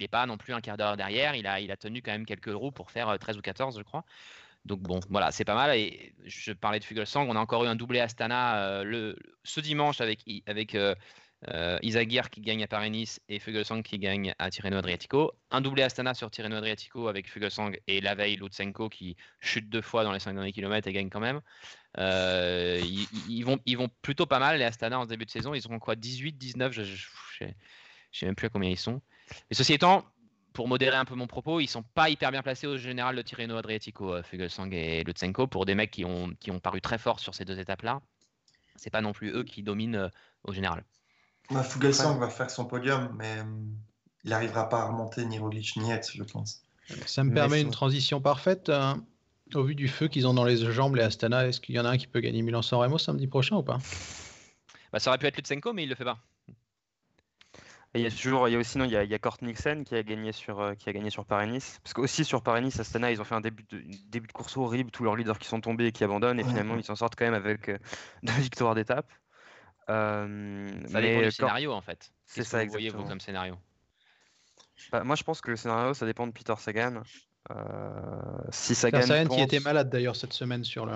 n'est 0.00 0.08
pas 0.08 0.26
non 0.26 0.36
plus 0.36 0.52
un 0.52 0.60
quart 0.60 0.76
d'heure 0.76 0.96
derrière. 0.96 1.36
Il 1.36 1.46
a, 1.46 1.76
tenu 1.76 2.02
quand 2.02 2.10
même 2.10 2.26
quelques 2.26 2.52
roues 2.52 2.72
pour 2.72 2.90
faire 2.90 3.16
13 3.18 3.36
ou 3.36 3.40
14, 3.40 3.78
je 3.78 3.82
crois. 3.84 4.04
Donc 4.64 4.80
bon, 4.80 4.98
voilà, 5.10 5.30
c'est 5.30 5.44
pas 5.44 5.54
mal. 5.54 5.76
Et 5.76 6.12
je 6.24 6.52
parlais 6.52 6.80
de 6.80 6.84
Fugelsang, 6.84 7.28
on 7.28 7.36
a 7.36 7.40
encore 7.40 7.64
eu 7.64 7.68
un 7.68 7.76
doublé 7.76 8.00
Astana 8.00 8.82
ce 9.44 9.60
dimanche 9.60 10.00
avec, 10.00 10.24
avec 10.46 10.76
euh, 11.48 11.78
Isagir 11.82 12.28
qui 12.28 12.42
gagne 12.42 12.62
à 12.62 12.66
Paris-Nice 12.66 13.20
et 13.30 13.38
Fugelsang 13.38 13.82
qui 13.82 13.98
gagne 13.98 14.34
à 14.38 14.50
Tirreno 14.50 14.76
Adriatico. 14.76 15.32
Un 15.50 15.62
doublé 15.62 15.82
Astana 15.82 16.12
sur 16.12 16.30
Tirreno 16.30 16.56
Adriatico 16.56 17.08
avec 17.08 17.30
Fugelsang 17.30 17.72
et 17.86 18.00
la 18.02 18.14
veille 18.14 18.36
Lutsenko 18.36 18.90
qui 18.90 19.16
chute 19.40 19.70
deux 19.70 19.80
fois 19.80 20.04
dans 20.04 20.12
les 20.12 20.20
5 20.20 20.34
derniers 20.34 20.52
kilomètres 20.52 20.86
et 20.88 20.92
gagne 20.92 21.08
quand 21.08 21.20
même. 21.20 21.40
Euh, 21.98 22.80
ils, 23.28 23.42
vont, 23.42 23.88
plutôt 24.02 24.26
pas 24.26 24.38
mal 24.38 24.58
les 24.58 24.64
Astana 24.64 25.00
en 25.00 25.06
début 25.06 25.24
de 25.24 25.30
saison. 25.30 25.54
Ils 25.54 25.66
auront 25.66 25.78
quoi 25.78 25.96
18, 25.96 26.36
19 26.36 26.72
Je 26.72 26.82
ne 26.82 27.48
sais 28.12 28.26
même 28.26 28.34
plus 28.34 28.46
à 28.46 28.50
combien 28.50 28.68
ils 28.68 28.76
sont. 28.76 29.00
Mais 29.48 29.56
ceci 29.56 29.72
étant, 29.72 30.04
pour 30.52 30.68
modérer 30.68 30.96
un 30.96 31.06
peu 31.06 31.14
mon 31.14 31.26
propos, 31.26 31.60
ils 31.60 31.68
sont 31.68 31.82
pas 31.82 32.10
hyper 32.10 32.32
bien 32.32 32.42
placés 32.42 32.66
au 32.66 32.76
général 32.76 33.16
de 33.16 33.22
Tirreno 33.22 33.56
Adriatico, 33.56 34.12
euh, 34.12 34.22
Fugelsang 34.22 34.70
et 34.72 35.04
Lutsenko, 35.04 35.46
pour 35.46 35.64
des 35.64 35.74
mecs 35.74 35.90
qui 35.90 36.04
ont, 36.04 36.34
qui 36.38 36.50
ont 36.50 36.60
paru 36.60 36.82
très 36.82 36.98
forts 36.98 37.18
sur 37.18 37.34
ces 37.34 37.46
deux 37.46 37.58
étapes-là. 37.58 38.02
C'est 38.76 38.90
pas 38.90 39.00
non 39.00 39.12
plus 39.12 39.30
eux 39.30 39.44
qui 39.44 39.62
dominent 39.62 40.10
au 40.44 40.52
général. 40.52 40.84
Bah, 41.50 41.62
Fugelsang 41.64 42.18
va 42.18 42.28
faire 42.28 42.50
son 42.50 42.64
podium, 42.64 43.12
mais 43.16 43.40
hum, 43.40 43.74
il 44.24 44.30
n'arrivera 44.30 44.68
pas 44.68 44.82
à 44.82 44.86
remonter 44.86 45.24
ni 45.24 45.38
Roglic 45.38 45.76
ni 45.76 45.90
Hetz, 45.90 46.12
je 46.14 46.22
pense. 46.22 46.62
Ça 47.06 47.24
me 47.24 47.32
permet 47.32 47.60
une 47.60 47.70
transition 47.70 48.20
parfaite. 48.20 48.68
Hein. 48.68 49.04
au 49.54 49.64
vu 49.64 49.74
du 49.74 49.88
feu 49.88 50.08
qu'ils 50.08 50.26
ont 50.26 50.34
dans 50.34 50.44
les 50.44 50.56
jambes, 50.72 50.96
les 50.96 51.02
Astana, 51.02 51.46
est-ce 51.46 51.60
qu'il 51.60 51.74
y 51.74 51.80
en 51.80 51.84
a 51.84 51.90
un 51.90 51.96
qui 51.96 52.06
peut 52.06 52.20
gagner 52.20 52.42
Milan-San 52.42 52.78
Remo 52.78 52.98
samedi 52.98 53.26
prochain 53.26 53.56
ou 53.56 53.62
pas? 53.62 53.78
Bah, 54.92 54.98
Ça 54.98 55.10
aurait 55.10 55.18
pu 55.18 55.26
être 55.26 55.36
Lutsenko, 55.36 55.72
mais 55.72 55.84
il 55.84 55.88
le 55.88 55.94
fait 55.94 56.04
pas. 56.04 56.18
il 57.94 58.00
y 58.00 58.06
a 58.06 58.10
toujours, 58.10 58.48
il 58.48 58.52
y 58.52 58.56
a 58.56 58.58
aussi 58.58 58.78
non, 58.78 58.84
il 58.84 58.90
y 58.92 58.96
a, 58.96 59.04
il 59.04 59.10
y 59.10 59.14
a 59.14 59.18
Kort 59.18 59.38
Nixon 59.42 59.82
qui 59.84 59.94
a 59.94 60.02
gagné 60.02 60.32
sur, 60.32 60.60
euh, 60.60 60.74
qui 60.74 60.88
a 60.88 60.92
gagné 60.92 61.10
sur 61.10 61.24
Paris-Nice. 61.24 61.80
Parce 61.82 61.94
qu'aussi 61.94 62.24
sur 62.24 62.42
Paris-Nice, 62.42 62.78
Astana, 62.78 63.10
ils 63.10 63.20
ont 63.20 63.24
fait 63.24 63.36
un 63.36 63.40
début 63.40 63.64
de, 63.70 63.82
début 64.08 64.26
de 64.26 64.32
course 64.32 64.56
horrible, 64.56 64.90
tous 64.90 65.04
leurs 65.04 65.16
leaders 65.16 65.38
qui 65.38 65.48
sont 65.48 65.60
tombés 65.60 65.86
et 65.86 65.92
qui 65.92 66.04
abandonnent, 66.04 66.40
et 66.40 66.44
finalement 66.44 66.76
ils 66.76 66.84
s'en 66.84 66.96
sortent 66.96 67.16
quand 67.16 67.24
même 67.24 67.34
avec 67.34 67.68
euh, 67.68 67.78
deux 68.22 68.32
victoires 68.34 68.74
d'étape. 68.74 69.10
Euh, 69.88 70.70
ça 70.86 71.00
dépend 71.00 71.22
du 71.22 71.30
scénario 71.32 71.72
en 71.72 71.80
fait. 71.80 72.12
C'est 72.26 72.44
ça, 72.44 72.64
vous 72.64 72.70
voyez 72.70 72.90
vous 72.90 73.04
comme 73.04 73.20
scénario? 73.20 73.56
Bah, 74.92 75.04
Moi 75.04 75.16
je 75.16 75.24
pense 75.24 75.40
que 75.40 75.50
le 75.50 75.56
scénario 75.56 75.94
ça 75.94 76.06
dépend 76.06 76.26
de 76.26 76.32
Peter 76.32 76.54
Sagan. 76.58 77.02
Euh, 77.50 78.38
si 78.50 78.74
Sagan, 78.74 79.02
Sagan 79.02 79.34
qui 79.34 79.40
était 79.40 79.60
malade 79.60 79.90
d'ailleurs 79.90 80.16
cette 80.16 80.32
semaine 80.32 80.64
sur 80.64 80.86
le. 80.86 80.92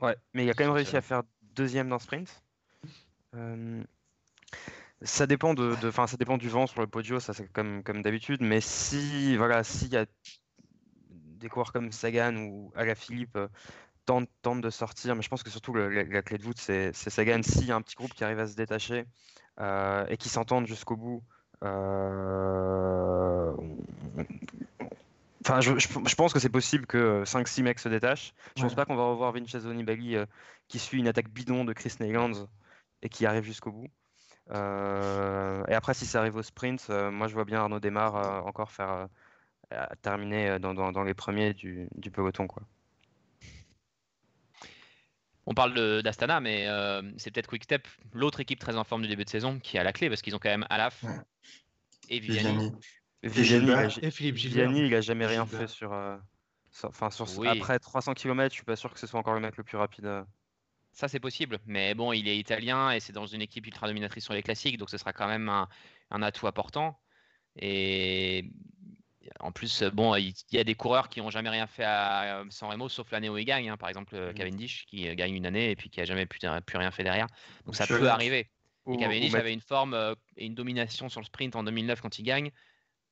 Ouais, 0.00 0.16
mais 0.34 0.44
il 0.44 0.50
a 0.50 0.54
quand 0.54 0.64
même 0.64 0.72
réussi 0.72 0.96
à 0.96 1.00
faire 1.00 1.22
deuxième 1.54 1.88
dans 1.88 1.96
le 1.96 2.00
sprint. 2.00 2.42
Euh, 3.34 3.82
ça 5.02 5.26
dépend 5.26 5.54
de, 5.54 5.74
de 5.80 5.90
ça 5.90 6.16
dépend 6.16 6.36
du 6.36 6.48
vent 6.48 6.66
sur 6.66 6.80
le 6.80 6.86
podio, 6.86 7.20
ça 7.20 7.32
c'est 7.32 7.50
comme, 7.52 7.82
comme 7.82 8.02
d'habitude. 8.02 8.40
Mais 8.42 8.60
si 8.60 9.36
voilà, 9.36 9.64
s'il 9.64 9.92
y 9.92 9.96
a 9.96 10.06
des 11.10 11.48
coureurs 11.48 11.72
comme 11.72 11.92
Sagan 11.92 12.36
ou 12.36 12.72
Alaphilippe 12.74 13.38
tente, 14.06 14.60
de 14.60 14.70
sortir, 14.70 15.16
mais 15.16 15.22
je 15.22 15.28
pense 15.28 15.42
que 15.42 15.50
surtout 15.50 15.74
la, 15.74 16.22
clé 16.22 16.38
de 16.38 16.42
voûte, 16.42 16.58
c'est 16.58 16.92
Sagan. 16.92 17.42
S'il 17.42 17.66
y 17.66 17.72
a 17.72 17.76
un 17.76 17.82
petit 17.82 17.94
groupe 17.94 18.12
qui 18.14 18.24
arrive 18.24 18.38
à 18.38 18.46
se 18.46 18.54
détacher 18.54 19.04
euh, 19.60 20.06
et 20.08 20.16
qui 20.16 20.28
s'entendent 20.28 20.66
jusqu'au 20.66 20.96
bout, 20.96 21.22
euh, 21.62 23.52
Enfin, 25.46 25.60
je, 25.60 26.14
pense 26.14 26.32
que 26.32 26.38
c'est 26.38 26.48
possible 26.48 26.86
que 26.86 27.22
5-6 27.24 27.62
mecs 27.62 27.78
se 27.78 27.90
détachent. 27.90 28.32
Je 28.56 28.62
ne 28.62 28.66
pense 28.66 28.74
pas 28.74 28.86
qu'on 28.86 28.96
va 28.96 29.04
revoir 29.04 29.30
Vincenzo 29.32 29.74
Nibali 29.74 30.16
euh, 30.16 30.24
qui 30.68 30.78
suit 30.78 30.98
une 30.98 31.06
attaque 31.06 31.28
bidon 31.28 31.66
de 31.66 31.74
Chris 31.74 31.92
Neylands 32.00 32.48
et 33.02 33.10
qui 33.10 33.26
arrive 33.26 33.44
jusqu'au 33.44 33.70
bout. 33.70 33.88
et 34.50 35.74
après, 35.74 35.92
si 35.92 36.06
ça 36.06 36.20
arrive 36.20 36.36
au 36.36 36.42
sprint, 36.42 36.88
moi 36.88 37.28
je 37.28 37.34
vois 37.34 37.44
bien 37.44 37.60
Arnaud 37.60 37.78
Desmar 37.78 38.46
encore 38.46 38.70
faire 38.70 39.08
terminer 40.00 40.58
dans, 40.58 41.02
les 41.02 41.14
premiers 41.14 41.52
du, 41.52 41.88
du 41.94 42.10
peloton. 42.10 42.46
Quoi. 42.46 42.62
On 45.46 45.54
parle 45.54 46.02
d'Astana, 46.02 46.40
mais 46.40 46.66
euh, 46.68 47.02
c'est 47.16 47.30
peut-être 47.30 47.48
Quickstep, 47.48 47.86
l'autre 48.12 48.40
équipe 48.40 48.58
très 48.58 48.76
en 48.76 48.84
forme 48.84 49.02
du 49.02 49.08
début 49.08 49.24
de 49.24 49.30
saison, 49.30 49.58
qui 49.58 49.78
à 49.78 49.84
la 49.84 49.92
clé 49.92 50.08
parce 50.08 50.22
qu'ils 50.22 50.34
ont 50.34 50.38
quand 50.38 50.48
même 50.48 50.66
Alaf 50.70 51.04
et 52.08 52.18
Viviani. 52.18 52.72
Et, 53.22 53.30
Philippe 53.30 54.36
Viviani, 54.36 54.86
il 54.86 54.94
a 54.94 55.00
jamais 55.00 55.26
rien 55.26 55.46
fait 55.46 55.66
sur. 55.66 55.92
Euh, 55.92 56.16
enfin, 56.82 57.10
sur 57.10 57.26
après 57.46 57.78
300 57.78 58.14
km, 58.14 58.52
je 58.52 58.56
suis 58.56 58.64
pas 58.64 58.76
sûr 58.76 58.92
que 58.92 58.98
ce 58.98 59.06
soit 59.06 59.18
encore 59.18 59.34
le 59.34 59.40
mec 59.40 59.56
le 59.56 59.64
plus 59.64 59.76
rapide. 59.76 60.06
Euh. 60.06 60.24
Ça, 60.92 61.08
c'est 61.08 61.20
possible, 61.20 61.58
mais 61.66 61.94
bon, 61.94 62.12
il 62.12 62.28
est 62.28 62.38
italien 62.38 62.92
et 62.92 63.00
c'est 63.00 63.12
dans 63.12 63.26
une 63.26 63.42
équipe 63.42 63.66
ultra 63.66 63.88
dominatrice 63.88 64.24
sur 64.24 64.32
les 64.32 64.42
classiques, 64.42 64.78
donc 64.78 64.90
ce 64.90 64.96
sera 64.96 65.12
quand 65.12 65.26
même 65.26 65.48
un, 65.48 65.68
un 66.10 66.22
atout 66.22 66.46
important. 66.46 67.00
Et 67.56 68.50
en 69.40 69.52
plus, 69.52 69.82
euh, 69.82 69.90
bon, 69.90 70.14
il 70.16 70.34
y 70.52 70.58
a 70.58 70.64
des 70.64 70.74
coureurs 70.74 71.08
qui 71.08 71.20
n'ont 71.20 71.30
jamais 71.30 71.50
rien 71.50 71.66
fait 71.66 71.84
à 71.84 72.40
euh, 72.40 72.44
San 72.50 72.70
Remo, 72.70 72.88
sauf 72.88 73.10
l'année 73.10 73.28
où 73.28 73.38
ils 73.38 73.44
gagnent. 73.44 73.70
Hein. 73.70 73.76
Par 73.76 73.88
exemple, 73.88 74.14
euh, 74.14 74.30
mmh. 74.30 74.34
Cavendish 74.34 74.86
qui 74.86 75.14
gagne 75.16 75.34
une 75.34 75.46
année 75.46 75.70
et 75.70 75.76
puis 75.76 75.90
qui 75.90 76.00
a 76.00 76.04
jamais 76.04 76.26
pu, 76.26 76.38
rien 76.46 76.90
fait 76.90 77.04
derrière. 77.04 77.26
Donc 77.66 77.76
ça 77.76 77.86
peut 77.86 78.08
arriver. 78.08 78.50
Et 78.90 78.96
Cavendish 78.96 79.34
avait 79.34 79.52
une 79.52 79.60
forme 79.60 80.14
et 80.36 80.44
une 80.44 80.54
domination 80.54 81.08
sur 81.08 81.20
le 81.20 81.26
sprint 81.26 81.56
en 81.56 81.64
2009 81.64 82.02
quand 82.02 82.18
il 82.18 82.22
gagne, 82.22 82.50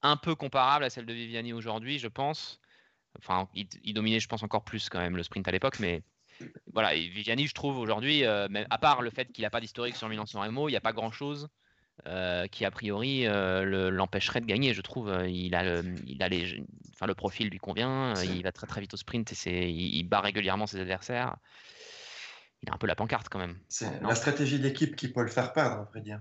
un 0.03 0.17
peu 0.17 0.35
comparable 0.35 0.85
à 0.85 0.91
celle 0.91 1.07
de 1.07 1.13
Viviani 1.15 1.55
aujourd'hui, 1.55 1.99
je 1.99 2.09
pense. 2.09 2.61
Enfin, 3.19 3.49
il, 3.55 3.95
dominait, 3.95 4.21
je 4.21 4.29
pense, 4.29 4.43
encore 4.43 4.65
plus 4.65 4.89
quand 4.89 5.01
même 5.01 5.17
le 5.17 5.23
sprint 5.23 5.49
à 5.49 5.51
l'époque, 5.51 5.81
mais 5.81 6.03
voilà. 6.73 6.95
Viviani, 6.95 7.47
je 7.47 7.55
trouve 7.55 7.79
aujourd'hui, 7.79 8.25
à 8.25 8.79
part 8.79 9.01
le 9.01 9.11
fait 9.11 9.33
qu'il 9.33 9.43
n'a 9.43 9.51
pas 9.51 9.61
d'historique 9.61 9.97
sur 9.97 10.11
Milan-San 10.11 10.43
Remo, 10.43 10.69
il 10.69 10.73
n'y 10.73 10.77
a 10.77 10.83
pas 10.83 10.93
grand-chose 10.93 11.49
euh, 12.09 12.49
qui 12.49 12.65
a 12.65 12.71
priori 12.73 13.29
euh, 13.29 13.91
l'empêcherait 13.91 14.41
de 14.41 14.47
gagner. 14.47 14.75
Je 14.75 14.81
trouve, 14.81 15.09
euh, 15.09 15.29
il 15.29 15.55
a, 15.55 15.63
le, 15.63 15.95
il 16.05 16.21
a 16.21 16.29
les, 16.29 16.61
enfin, 16.95 17.07
le 17.07 17.15
profil 17.15 17.49
lui 17.49 17.59
convient, 17.59 18.15
il 18.25 18.43
va 18.43 18.51
très 18.51 18.67
très 18.67 18.81
vite 18.81 18.93
au 18.95 18.97
sprint 18.97 19.33
et 19.47 19.71
il, 19.71 20.03
bat 20.03 20.21
régulièrement 20.21 20.67
ses 20.67 20.81
adversaires. 20.81 21.37
Il 22.63 22.71
a 22.71 22.75
un 22.75 22.79
peu 22.79 22.89
la 22.89 22.97
pancarte 22.97 23.29
quand 23.29 23.39
même. 23.39 23.57
C'est 23.69 24.03
la 24.03 24.17
stratégie 24.17 24.59
d'équipe 24.59 24.97
qui 24.97 25.13
peut 25.13 25.23
le 25.23 25.29
faire 25.29 25.53
perdre, 25.53 25.77
à 25.77 25.85
vrai 25.85 26.01
dire. 26.01 26.21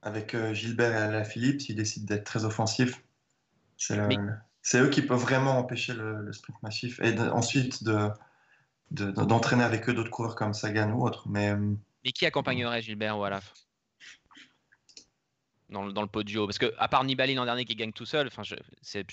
Avec 0.00 0.34
Gilbert 0.54 0.90
et 0.92 0.96
Alain 0.96 1.24
Philippe, 1.24 1.60
s'ils 1.60 1.76
décident 1.76 2.06
d'être 2.06 2.24
très 2.24 2.44
offensifs, 2.44 3.00
c'est, 3.76 4.80
eux 4.80 4.88
qui 4.88 5.02
peuvent 5.02 5.20
vraiment 5.20 5.56
empêcher 5.56 5.94
le, 5.94 6.32
sprint 6.32 6.60
massif 6.64 7.00
et 7.00 7.16
ensuite 7.18 7.84
de, 7.84 8.10
d'entraîner 8.90 9.62
avec 9.62 9.88
eux 9.88 9.94
d'autres 9.94 10.10
coureurs 10.10 10.34
comme 10.34 10.52
Sagan 10.52 10.90
ou 10.90 11.06
autre. 11.06 11.28
Mais, 11.28 11.54
mais 11.54 12.10
qui 12.12 12.26
accompagnerait 12.26 12.82
Gilbert 12.82 13.16
ou 13.16 13.22
Alaf 13.22 13.54
dans, 15.72 15.86
dans, 15.86 16.02
le 16.02 16.08
podio 16.08 16.46
Parce 16.46 16.58
que 16.58 16.72
à 16.78 16.88
part 16.88 17.04
Nibali 17.04 17.34
l'an 17.34 17.44
dernier 17.44 17.64
qui 17.64 17.74
gagne 17.74 17.92
tout 17.92 18.06
seul, 18.06 18.28
enfin, 18.28 18.42
c'est 18.82 19.06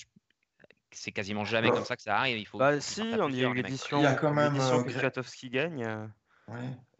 c'est 0.91 1.11
quasiment 1.11 1.45
jamais 1.45 1.69
bah, 1.69 1.75
comme 1.75 1.85
ça 1.85 1.95
que 1.95 2.01
ça 2.01 2.17
arrive. 2.17 2.37
Il 2.37 2.45
faut. 2.45 2.57
Bah 2.57 2.79
si, 2.81 3.01
on 3.01 3.29
y 3.29 3.43
a 3.43 3.49
eu 3.49 3.53
l'édition. 3.53 3.99
Il 3.99 4.03
y 4.03 4.07
a 4.07 4.15
quand 4.15 4.33
même 4.33 4.55
euh, 4.59 4.83
que 4.83 5.47
gagne. 5.47 5.85
Euh, 5.85 6.07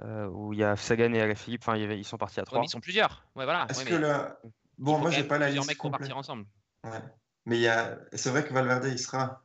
euh, 0.03 0.27
où 0.27 0.53
il 0.53 0.59
y 0.59 0.63
a 0.63 0.75
Sagan 0.75 1.11
et 1.13 1.21
Alaphilippe. 1.21 1.61
Enfin, 1.63 1.75
ils 1.75 2.05
sont 2.05 2.17
partis 2.17 2.39
à 2.39 2.43
trois. 2.43 2.61
ils 2.63 2.69
sont 2.69 2.79
plusieurs. 2.79 3.23
Ouais, 3.35 3.45
voilà. 3.45 3.65
Est-ce 3.69 3.85
que 3.85 3.95
le... 3.95 4.13
Bon, 4.77 4.99
moi 4.99 5.11
j'ai 5.11 5.23
pas 5.23 5.37
la 5.37 5.49
liste. 5.49 5.67
mecs 5.67 5.91
partir 5.91 6.17
ensemble. 6.17 6.45
Ouais. 6.83 7.01
Mais 7.45 7.57
il 7.57 7.61
y 7.61 7.67
a... 7.67 7.97
c'est 8.13 8.29
vrai 8.29 8.45
que 8.45 8.53
Valverde 8.53 8.85
il 8.85 8.99
sera 8.99 9.41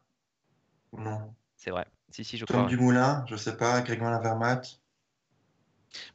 ou 0.93 1.01
non? 1.01 1.35
C'est 1.57 1.71
vrai. 1.71 1.87
Si 2.11 2.23
si, 2.23 2.37
je 2.37 2.45
Tom 2.45 2.57
crois. 2.57 2.69
Dumoulin, 2.69 3.25
je 3.27 3.37
sais 3.37 3.57
pas. 3.57 3.81
Grégoire 3.81 4.11
Lavermat. 4.11 4.61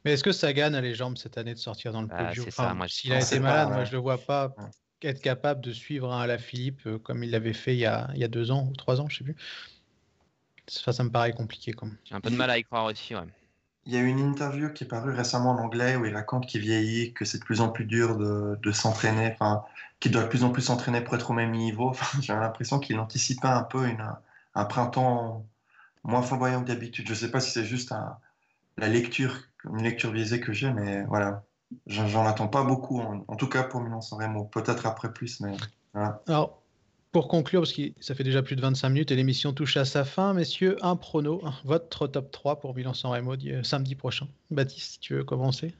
Mais 0.04 0.12
est-ce 0.12 0.24
que 0.24 0.32
Sagan 0.32 0.74
a 0.74 0.80
les 0.80 0.94
jambes 0.94 1.16
cette 1.16 1.38
année 1.38 1.54
de 1.54 1.58
sortir 1.58 1.92
dans 1.92 2.02
le 2.02 2.08
bah, 2.08 2.26
podium? 2.26 2.46
enfin, 2.48 2.76
S'il 2.88 3.12
a 3.12 3.20
été 3.20 3.38
malade, 3.38 3.70
moi 3.70 3.84
je 3.84 3.92
le 3.92 3.98
vois 3.98 4.18
pas 4.18 4.54
être 5.02 5.22
capable 5.22 5.60
de 5.60 5.72
suivre 5.72 6.12
un 6.12 6.20
Alaphilippe 6.20 6.86
euh, 6.86 6.98
comme 6.98 7.24
il 7.24 7.30
l'avait 7.30 7.52
fait 7.52 7.74
il 7.74 7.80
y, 7.80 7.86
a, 7.86 8.10
il 8.14 8.20
y, 8.20 8.24
a, 8.24 8.28
deux 8.28 8.50
ans 8.50 8.68
ou 8.70 8.76
trois 8.76 9.00
ans, 9.00 9.08
je 9.08 9.18
sais 9.18 9.24
plus. 9.24 9.36
Ça, 10.66 10.92
ça 10.92 11.02
me 11.02 11.10
paraît 11.10 11.32
compliqué. 11.32 11.74
J'ai 12.04 12.14
un 12.14 12.20
peu 12.20 12.30
de 12.30 12.36
mal 12.36 12.50
à 12.50 12.58
y 12.58 12.64
croire 12.64 12.84
aussi. 12.84 13.14
Ouais. 13.14 13.22
Il 13.86 13.94
y 13.94 13.96
a 13.96 14.00
une 14.00 14.20
interview 14.20 14.72
qui 14.72 14.84
est 14.84 14.86
parue 14.86 15.12
récemment 15.12 15.52
en 15.52 15.58
anglais 15.58 15.96
où 15.96 16.04
il 16.04 16.14
raconte 16.14 16.46
qu'il 16.46 16.60
vieillit, 16.60 17.12
que 17.12 17.24
c'est 17.24 17.38
de 17.38 17.44
plus 17.44 17.60
en 17.60 17.70
plus 17.70 17.86
dur 17.86 18.16
de, 18.16 18.58
de 18.62 18.72
s'entraîner, 18.72 19.32
enfin, 19.32 19.64
qu'il 20.00 20.12
doit 20.12 20.22
de 20.22 20.28
plus 20.28 20.44
en 20.44 20.50
plus 20.50 20.62
s'entraîner 20.62 21.00
pour 21.00 21.14
être 21.14 21.30
au 21.30 21.34
même 21.34 21.52
niveau. 21.52 21.92
J'ai 22.20 22.34
l'impression 22.34 22.78
qu'il 22.78 22.98
anticipait 22.98 23.48
un 23.48 23.62
peu 23.62 23.86
une, 23.88 24.04
un 24.54 24.64
printemps 24.64 25.46
moins 26.04 26.22
flamboyant 26.22 26.62
que 26.62 26.68
d'habitude. 26.68 27.06
Je 27.06 27.12
ne 27.12 27.18
sais 27.18 27.30
pas 27.30 27.40
si 27.40 27.50
c'est 27.50 27.64
juste 27.64 27.90
un, 27.92 28.16
la 28.76 28.88
lecture, 28.88 29.34
une 29.64 29.82
lecture 29.82 30.12
biaisée 30.12 30.40
que 30.40 30.52
j'ai, 30.52 30.72
mais 30.72 31.04
voilà. 31.04 31.44
J'en 31.86 32.26
attends 32.26 32.48
pas 32.48 32.64
beaucoup, 32.64 33.00
en, 33.00 33.36
tout 33.36 33.48
cas 33.48 33.62
pour 33.62 33.80
Milan 33.80 34.00
San 34.00 34.20
Remo. 34.20 34.44
Peut-être 34.44 34.86
après 34.86 35.12
plus, 35.12 35.40
mais 35.40 35.56
voilà. 35.94 36.20
Alors, 36.26 36.62
pour 37.12 37.28
conclure, 37.28 37.60
parce 37.60 37.72
que 37.72 37.82
ça 38.00 38.14
fait 38.14 38.24
déjà 38.24 38.42
plus 38.42 38.56
de 38.56 38.60
25 38.60 38.88
minutes 38.88 39.10
et 39.12 39.16
l'émission 39.16 39.52
touche 39.52 39.76
à 39.76 39.84
sa 39.84 40.04
fin, 40.04 40.34
messieurs, 40.34 40.76
un 40.82 40.96
prono, 40.96 41.42
votre 41.64 42.08
top 42.08 42.32
3 42.32 42.58
pour 42.58 42.74
Milan 42.74 42.94
San 42.94 43.12
Remo 43.12 43.34
euh, 43.34 43.62
samedi 43.62 43.94
prochain. 43.94 44.26
Baptiste, 44.50 44.92
si 44.92 44.98
tu 45.00 45.14
veux 45.14 45.24
commencer 45.24 45.74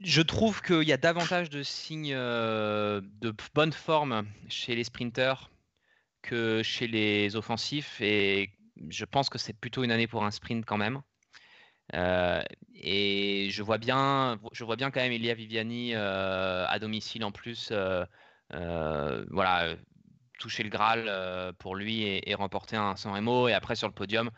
je 0.00 0.20
trouve 0.20 0.62
qu'il 0.62 0.82
y 0.82 0.92
a 0.92 0.96
davantage 0.96 1.50
de 1.50 1.62
signes 1.62 2.12
euh, 2.14 3.00
de 3.20 3.34
bonne 3.54 3.72
forme 3.72 4.26
chez 4.48 4.74
les 4.74 4.84
sprinters 4.84 5.50
que 6.22 6.62
chez 6.62 6.86
les 6.86 7.36
offensifs 7.36 8.00
et 8.00 8.50
je 8.88 9.04
pense 9.04 9.28
que 9.28 9.38
c'est 9.38 9.52
plutôt 9.52 9.84
une 9.84 9.90
année 9.90 10.06
pour 10.06 10.24
un 10.24 10.30
sprint 10.30 10.64
quand 10.64 10.76
même. 10.76 11.00
Euh, 11.92 12.42
et 12.74 13.48
je 13.50 13.62
vois 13.62 13.78
bien, 13.78 14.38
je 14.52 14.64
vois 14.64 14.76
bien 14.76 14.90
quand 14.90 15.00
même 15.00 15.12
Elia 15.12 15.34
Viviani 15.34 15.94
euh, 15.94 16.66
à 16.66 16.78
domicile 16.78 17.24
en 17.24 17.32
plus, 17.32 17.70
euh, 17.72 18.04
voilà, 19.30 19.74
toucher 20.38 20.62
le 20.62 20.70
Graal 20.70 21.54
pour 21.58 21.76
lui 21.76 22.02
et, 22.02 22.34
remporter 22.34 22.76
un 22.76 22.96
San 22.96 23.12
Remo. 23.12 23.48
Et 23.48 23.52
après 23.52 23.76
sur 23.76 23.88
le 23.88 23.94
podium, 23.94 24.30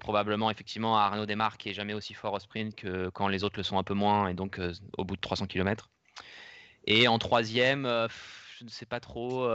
probablement 0.00 0.50
effectivement 0.50 0.96
Arnaud 0.96 1.26
Desmar 1.26 1.58
qui 1.58 1.70
est 1.70 1.74
jamais 1.74 1.94
aussi 1.94 2.14
fort 2.14 2.34
au 2.34 2.38
sprint 2.38 2.74
que 2.74 3.08
quand 3.10 3.28
les 3.28 3.44
autres 3.44 3.58
le 3.58 3.62
sont 3.62 3.78
un 3.78 3.82
peu 3.82 3.94
moins 3.94 4.28
et 4.28 4.34
donc 4.34 4.60
au 4.96 5.04
bout 5.04 5.16
de 5.16 5.20
300 5.20 5.46
km. 5.46 5.90
Et 6.86 7.08
en 7.08 7.18
troisième, 7.18 7.84
je 8.58 8.64
ne 8.64 8.68
sais 8.68 8.86
pas 8.86 9.00
trop. 9.00 9.48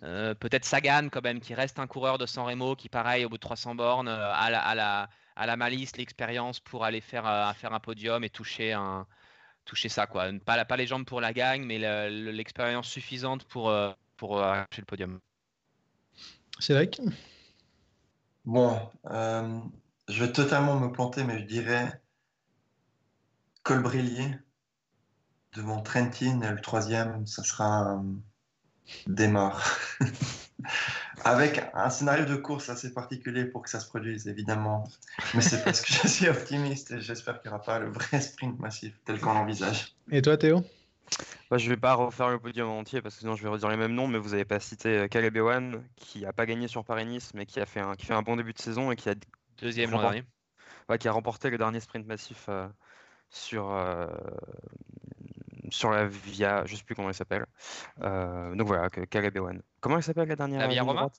peut-être 0.00 0.64
Sagan 0.64 1.08
quand 1.10 1.22
même 1.22 1.40
qui 1.40 1.54
reste 1.54 1.78
un 1.78 1.86
coureur 1.86 2.18
de 2.18 2.26
San 2.26 2.44
Remo 2.46 2.76
qui 2.76 2.88
pareil 2.88 3.24
au 3.24 3.28
bout 3.28 3.36
de 3.36 3.40
300 3.40 3.74
bornes 3.76 4.08
à 4.08 4.50
la, 4.50 4.60
à 4.60 4.74
la 4.74 5.08
à 5.36 5.46
la 5.46 5.56
malice, 5.56 5.96
l'expérience 5.96 6.60
pour 6.60 6.84
aller 6.84 7.00
faire, 7.00 7.26
euh, 7.26 7.52
faire 7.52 7.72
un 7.72 7.80
podium 7.80 8.24
et 8.24 8.30
toucher, 8.30 8.72
un, 8.72 9.06
toucher 9.64 9.88
ça. 9.88 10.06
Quoi. 10.06 10.30
Pas, 10.44 10.64
pas 10.64 10.76
les 10.76 10.86
jambes 10.86 11.04
pour 11.04 11.20
la 11.20 11.32
gagne, 11.32 11.64
mais 11.64 11.78
l'expérience 12.08 12.88
suffisante 12.88 13.44
pour, 13.44 13.70
euh, 13.70 13.92
pour 14.16 14.42
euh, 14.42 14.62
le 14.76 14.84
podium. 14.84 15.20
C'est 16.58 16.72
vrai 16.72 16.90
Bon, 18.46 18.80
je 19.04 20.24
vais 20.24 20.32
totalement 20.32 20.78
me 20.78 20.90
planter, 20.90 21.24
mais 21.24 21.40
je 21.40 21.44
dirais 21.44 22.00
Colbrillier 23.62 24.38
devant 25.52 25.82
Trentin 25.82 26.40
et 26.42 26.50
le 26.50 26.60
troisième, 26.60 27.26
ça 27.26 27.42
sera 27.42 28.00
Démarre. 29.06 29.78
Avec 31.24 31.62
un 31.74 31.90
scénario 31.90 32.24
de 32.24 32.36
course 32.36 32.68
assez 32.68 32.92
particulier 32.92 33.44
pour 33.44 33.62
que 33.62 33.70
ça 33.70 33.80
se 33.80 33.88
produise, 33.88 34.28
évidemment. 34.28 34.88
Mais 35.34 35.40
c'est 35.40 35.64
parce 35.64 35.80
que 35.80 35.92
je 35.92 36.08
suis 36.08 36.28
optimiste 36.28 36.92
et 36.92 37.00
j'espère 37.00 37.40
qu'il 37.40 37.50
n'y 37.50 37.54
aura 37.54 37.64
pas 37.64 37.78
le 37.78 37.90
vrai 37.90 38.20
sprint 38.20 38.58
massif 38.58 38.94
tel 39.04 39.18
qu'on 39.20 39.34
l'envisage. 39.34 39.94
Et 40.10 40.22
toi, 40.22 40.36
Théo? 40.36 40.64
Bah, 41.50 41.58
Je 41.58 41.64
ne 41.64 41.70
vais 41.70 41.76
pas 41.76 41.94
refaire 41.94 42.30
le 42.30 42.38
podium 42.38 42.68
entier 42.68 43.00
parce 43.00 43.14
que 43.14 43.20
sinon 43.20 43.36
je 43.36 43.42
vais 43.42 43.48
redire 43.48 43.68
les 43.68 43.76
mêmes 43.76 43.94
noms, 43.94 44.08
mais 44.08 44.18
vous 44.18 44.30
n'avez 44.30 44.44
pas 44.44 44.60
cité 44.60 44.88
euh, 44.98 45.08
Caleb 45.08 45.36
Ewan 45.36 45.84
qui 45.96 46.22
n'a 46.22 46.32
pas 46.32 46.46
gagné 46.46 46.68
sur 46.68 46.84
Paris-Nice, 46.84 47.32
mais 47.34 47.46
qui 47.46 47.60
a 47.60 47.66
fait 47.66 47.80
un, 47.80 47.94
qui 47.94 48.06
fait 48.06 48.14
un 48.14 48.22
bon 48.22 48.36
début 48.36 48.52
de 48.52 48.58
saison 48.58 48.90
et 48.90 48.96
qui 48.96 49.08
a, 49.08 49.14
Deuxième 49.58 49.94
remporté, 49.94 50.24
qui 50.98 51.08
a 51.08 51.12
remporté 51.12 51.50
le 51.50 51.58
dernier 51.58 51.80
sprint 51.80 52.06
massif 52.06 52.46
euh, 52.48 52.68
sur, 53.30 53.72
euh, 53.72 54.06
sur 55.70 55.90
la 55.90 56.06
Via, 56.06 56.64
je 56.66 56.76
sais 56.76 56.84
plus 56.84 56.94
comment 56.94 57.08
elle 57.08 57.14
s'appelle. 57.14 57.46
Euh, 58.02 58.54
donc 58.54 58.66
voilà, 58.66 58.88
Caleb 58.88 59.36
Ewan. 59.36 59.62
Comment 59.80 59.96
elle 59.96 60.02
s'appelle 60.02 60.28
la 60.28 60.36
dernière 60.36 60.60
La 60.60 60.68
Via 60.68 60.82
Roma 60.82 61.10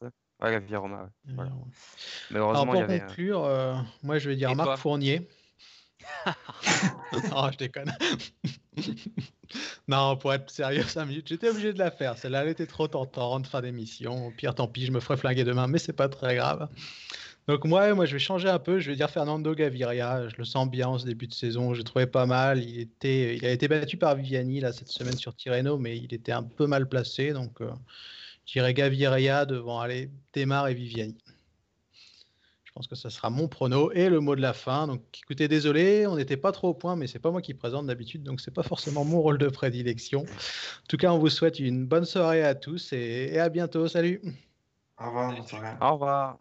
Ouais, 0.41 0.51
la 0.51 0.59
Via 0.59 0.79
Roma. 0.79 1.09
Mais 1.25 2.39
heureusement, 2.39 2.61
Alors 2.61 2.65
pour 2.65 2.75
il 2.75 2.95
y 2.95 2.99
conclure, 2.99 3.43
euh, 3.45 3.75
moi 4.03 4.19
je 4.19 4.29
vais 4.29 4.35
dire 4.35 4.55
Marc 4.55 4.77
Fournier. 4.77 5.27
non, 7.31 7.51
je 7.51 7.57
déconne. 7.57 7.91
non, 9.87 10.15
pour 10.17 10.33
être 10.33 10.49
sérieux, 10.49 10.83
5 10.83 11.05
minutes, 11.05 11.27
j'étais 11.27 11.49
obligé 11.49 11.73
de 11.73 11.79
la 11.79 11.91
faire. 11.91 12.17
Celle-là, 12.17 12.43
elle 12.43 12.49
était 12.49 12.67
trop 12.67 12.87
tentante, 12.87 13.47
fin 13.47 13.61
d'émission. 13.61 14.27
Au 14.27 14.31
pire, 14.31 14.55
tant 14.55 14.67
pis, 14.67 14.85
je 14.85 14.91
me 14.91 14.99
ferai 14.99 15.17
flinguer 15.17 15.43
demain, 15.43 15.67
mais 15.67 15.79
c'est 15.79 15.93
pas 15.93 16.09
très 16.09 16.35
grave. 16.35 16.69
Donc 17.47 17.63
moi, 17.63 17.93
moi, 17.93 18.05
je 18.05 18.13
vais 18.13 18.19
changer 18.19 18.49
un 18.49 18.59
peu. 18.59 18.79
Je 18.79 18.91
vais 18.91 18.97
dire 18.97 19.09
Fernando 19.09 19.53
Gaviria. 19.55 20.27
Je 20.27 20.35
le 20.37 20.43
sens 20.43 20.69
bien 20.69 20.87
en 20.89 20.97
ce 20.97 21.05
début 21.05 21.27
de 21.27 21.33
saison. 21.33 21.73
J'ai 21.73 21.85
trouvé 21.85 22.05
pas 22.05 22.25
mal. 22.25 22.61
Il 22.61 22.79
était, 22.79 23.37
il 23.37 23.45
a 23.45 23.51
été 23.51 23.69
battu 23.69 23.95
par 23.95 24.15
Viviani 24.15 24.59
là 24.59 24.73
cette 24.73 24.89
semaine 24.89 25.15
sur 25.15 25.33
Tirreno, 25.33 25.77
mais 25.77 25.97
il 25.97 26.13
était 26.13 26.33
un 26.33 26.43
peu 26.43 26.67
mal 26.67 26.89
placé. 26.89 27.31
Donc, 27.31 27.61
euh, 27.61 27.71
j'irai 28.45 28.73
Gaviria 28.73 29.45
devant 29.45 29.79
aller 29.79 30.11
Demar 30.33 30.67
et 30.67 30.73
Viviani. 30.73 31.17
Je 32.65 32.71
pense 32.73 32.87
que 32.87 32.95
ça 32.95 33.09
sera 33.09 33.29
mon 33.29 33.47
prono 33.47 33.91
et 33.93 34.09
le 34.09 34.19
mot 34.19 34.35
de 34.35 34.41
la 34.41 34.53
fin. 34.53 34.85
Donc, 34.85 35.01
écoutez, 35.23 35.47
désolé, 35.47 36.05
on 36.05 36.17
n'était 36.17 36.37
pas 36.37 36.51
trop 36.51 36.69
au 36.69 36.73
point, 36.73 36.95
mais 36.97 37.07
c'est 37.07 37.17
pas 37.17 37.31
moi 37.31 37.41
qui 37.41 37.55
présente 37.55 37.87
d'habitude, 37.87 38.21
donc 38.21 38.39
c'est 38.39 38.53
pas 38.53 38.61
forcément 38.61 39.03
mon 39.03 39.19
rôle 39.19 39.39
de 39.39 39.47
prédilection. 39.47 40.19
En 40.21 40.87
tout 40.87 40.97
cas, 40.97 41.11
on 41.11 41.17
vous 41.17 41.29
souhaite 41.29 41.59
une 41.59 41.87
bonne 41.87 42.05
soirée 42.05 42.43
à 42.43 42.53
tous 42.53 42.93
et, 42.93 43.39
à 43.39 43.49
bientôt. 43.49 43.87
Salut. 43.87 44.21
Au 44.99 45.07
revoir. 45.07 45.33
Au 45.81 45.93
revoir. 45.93 46.37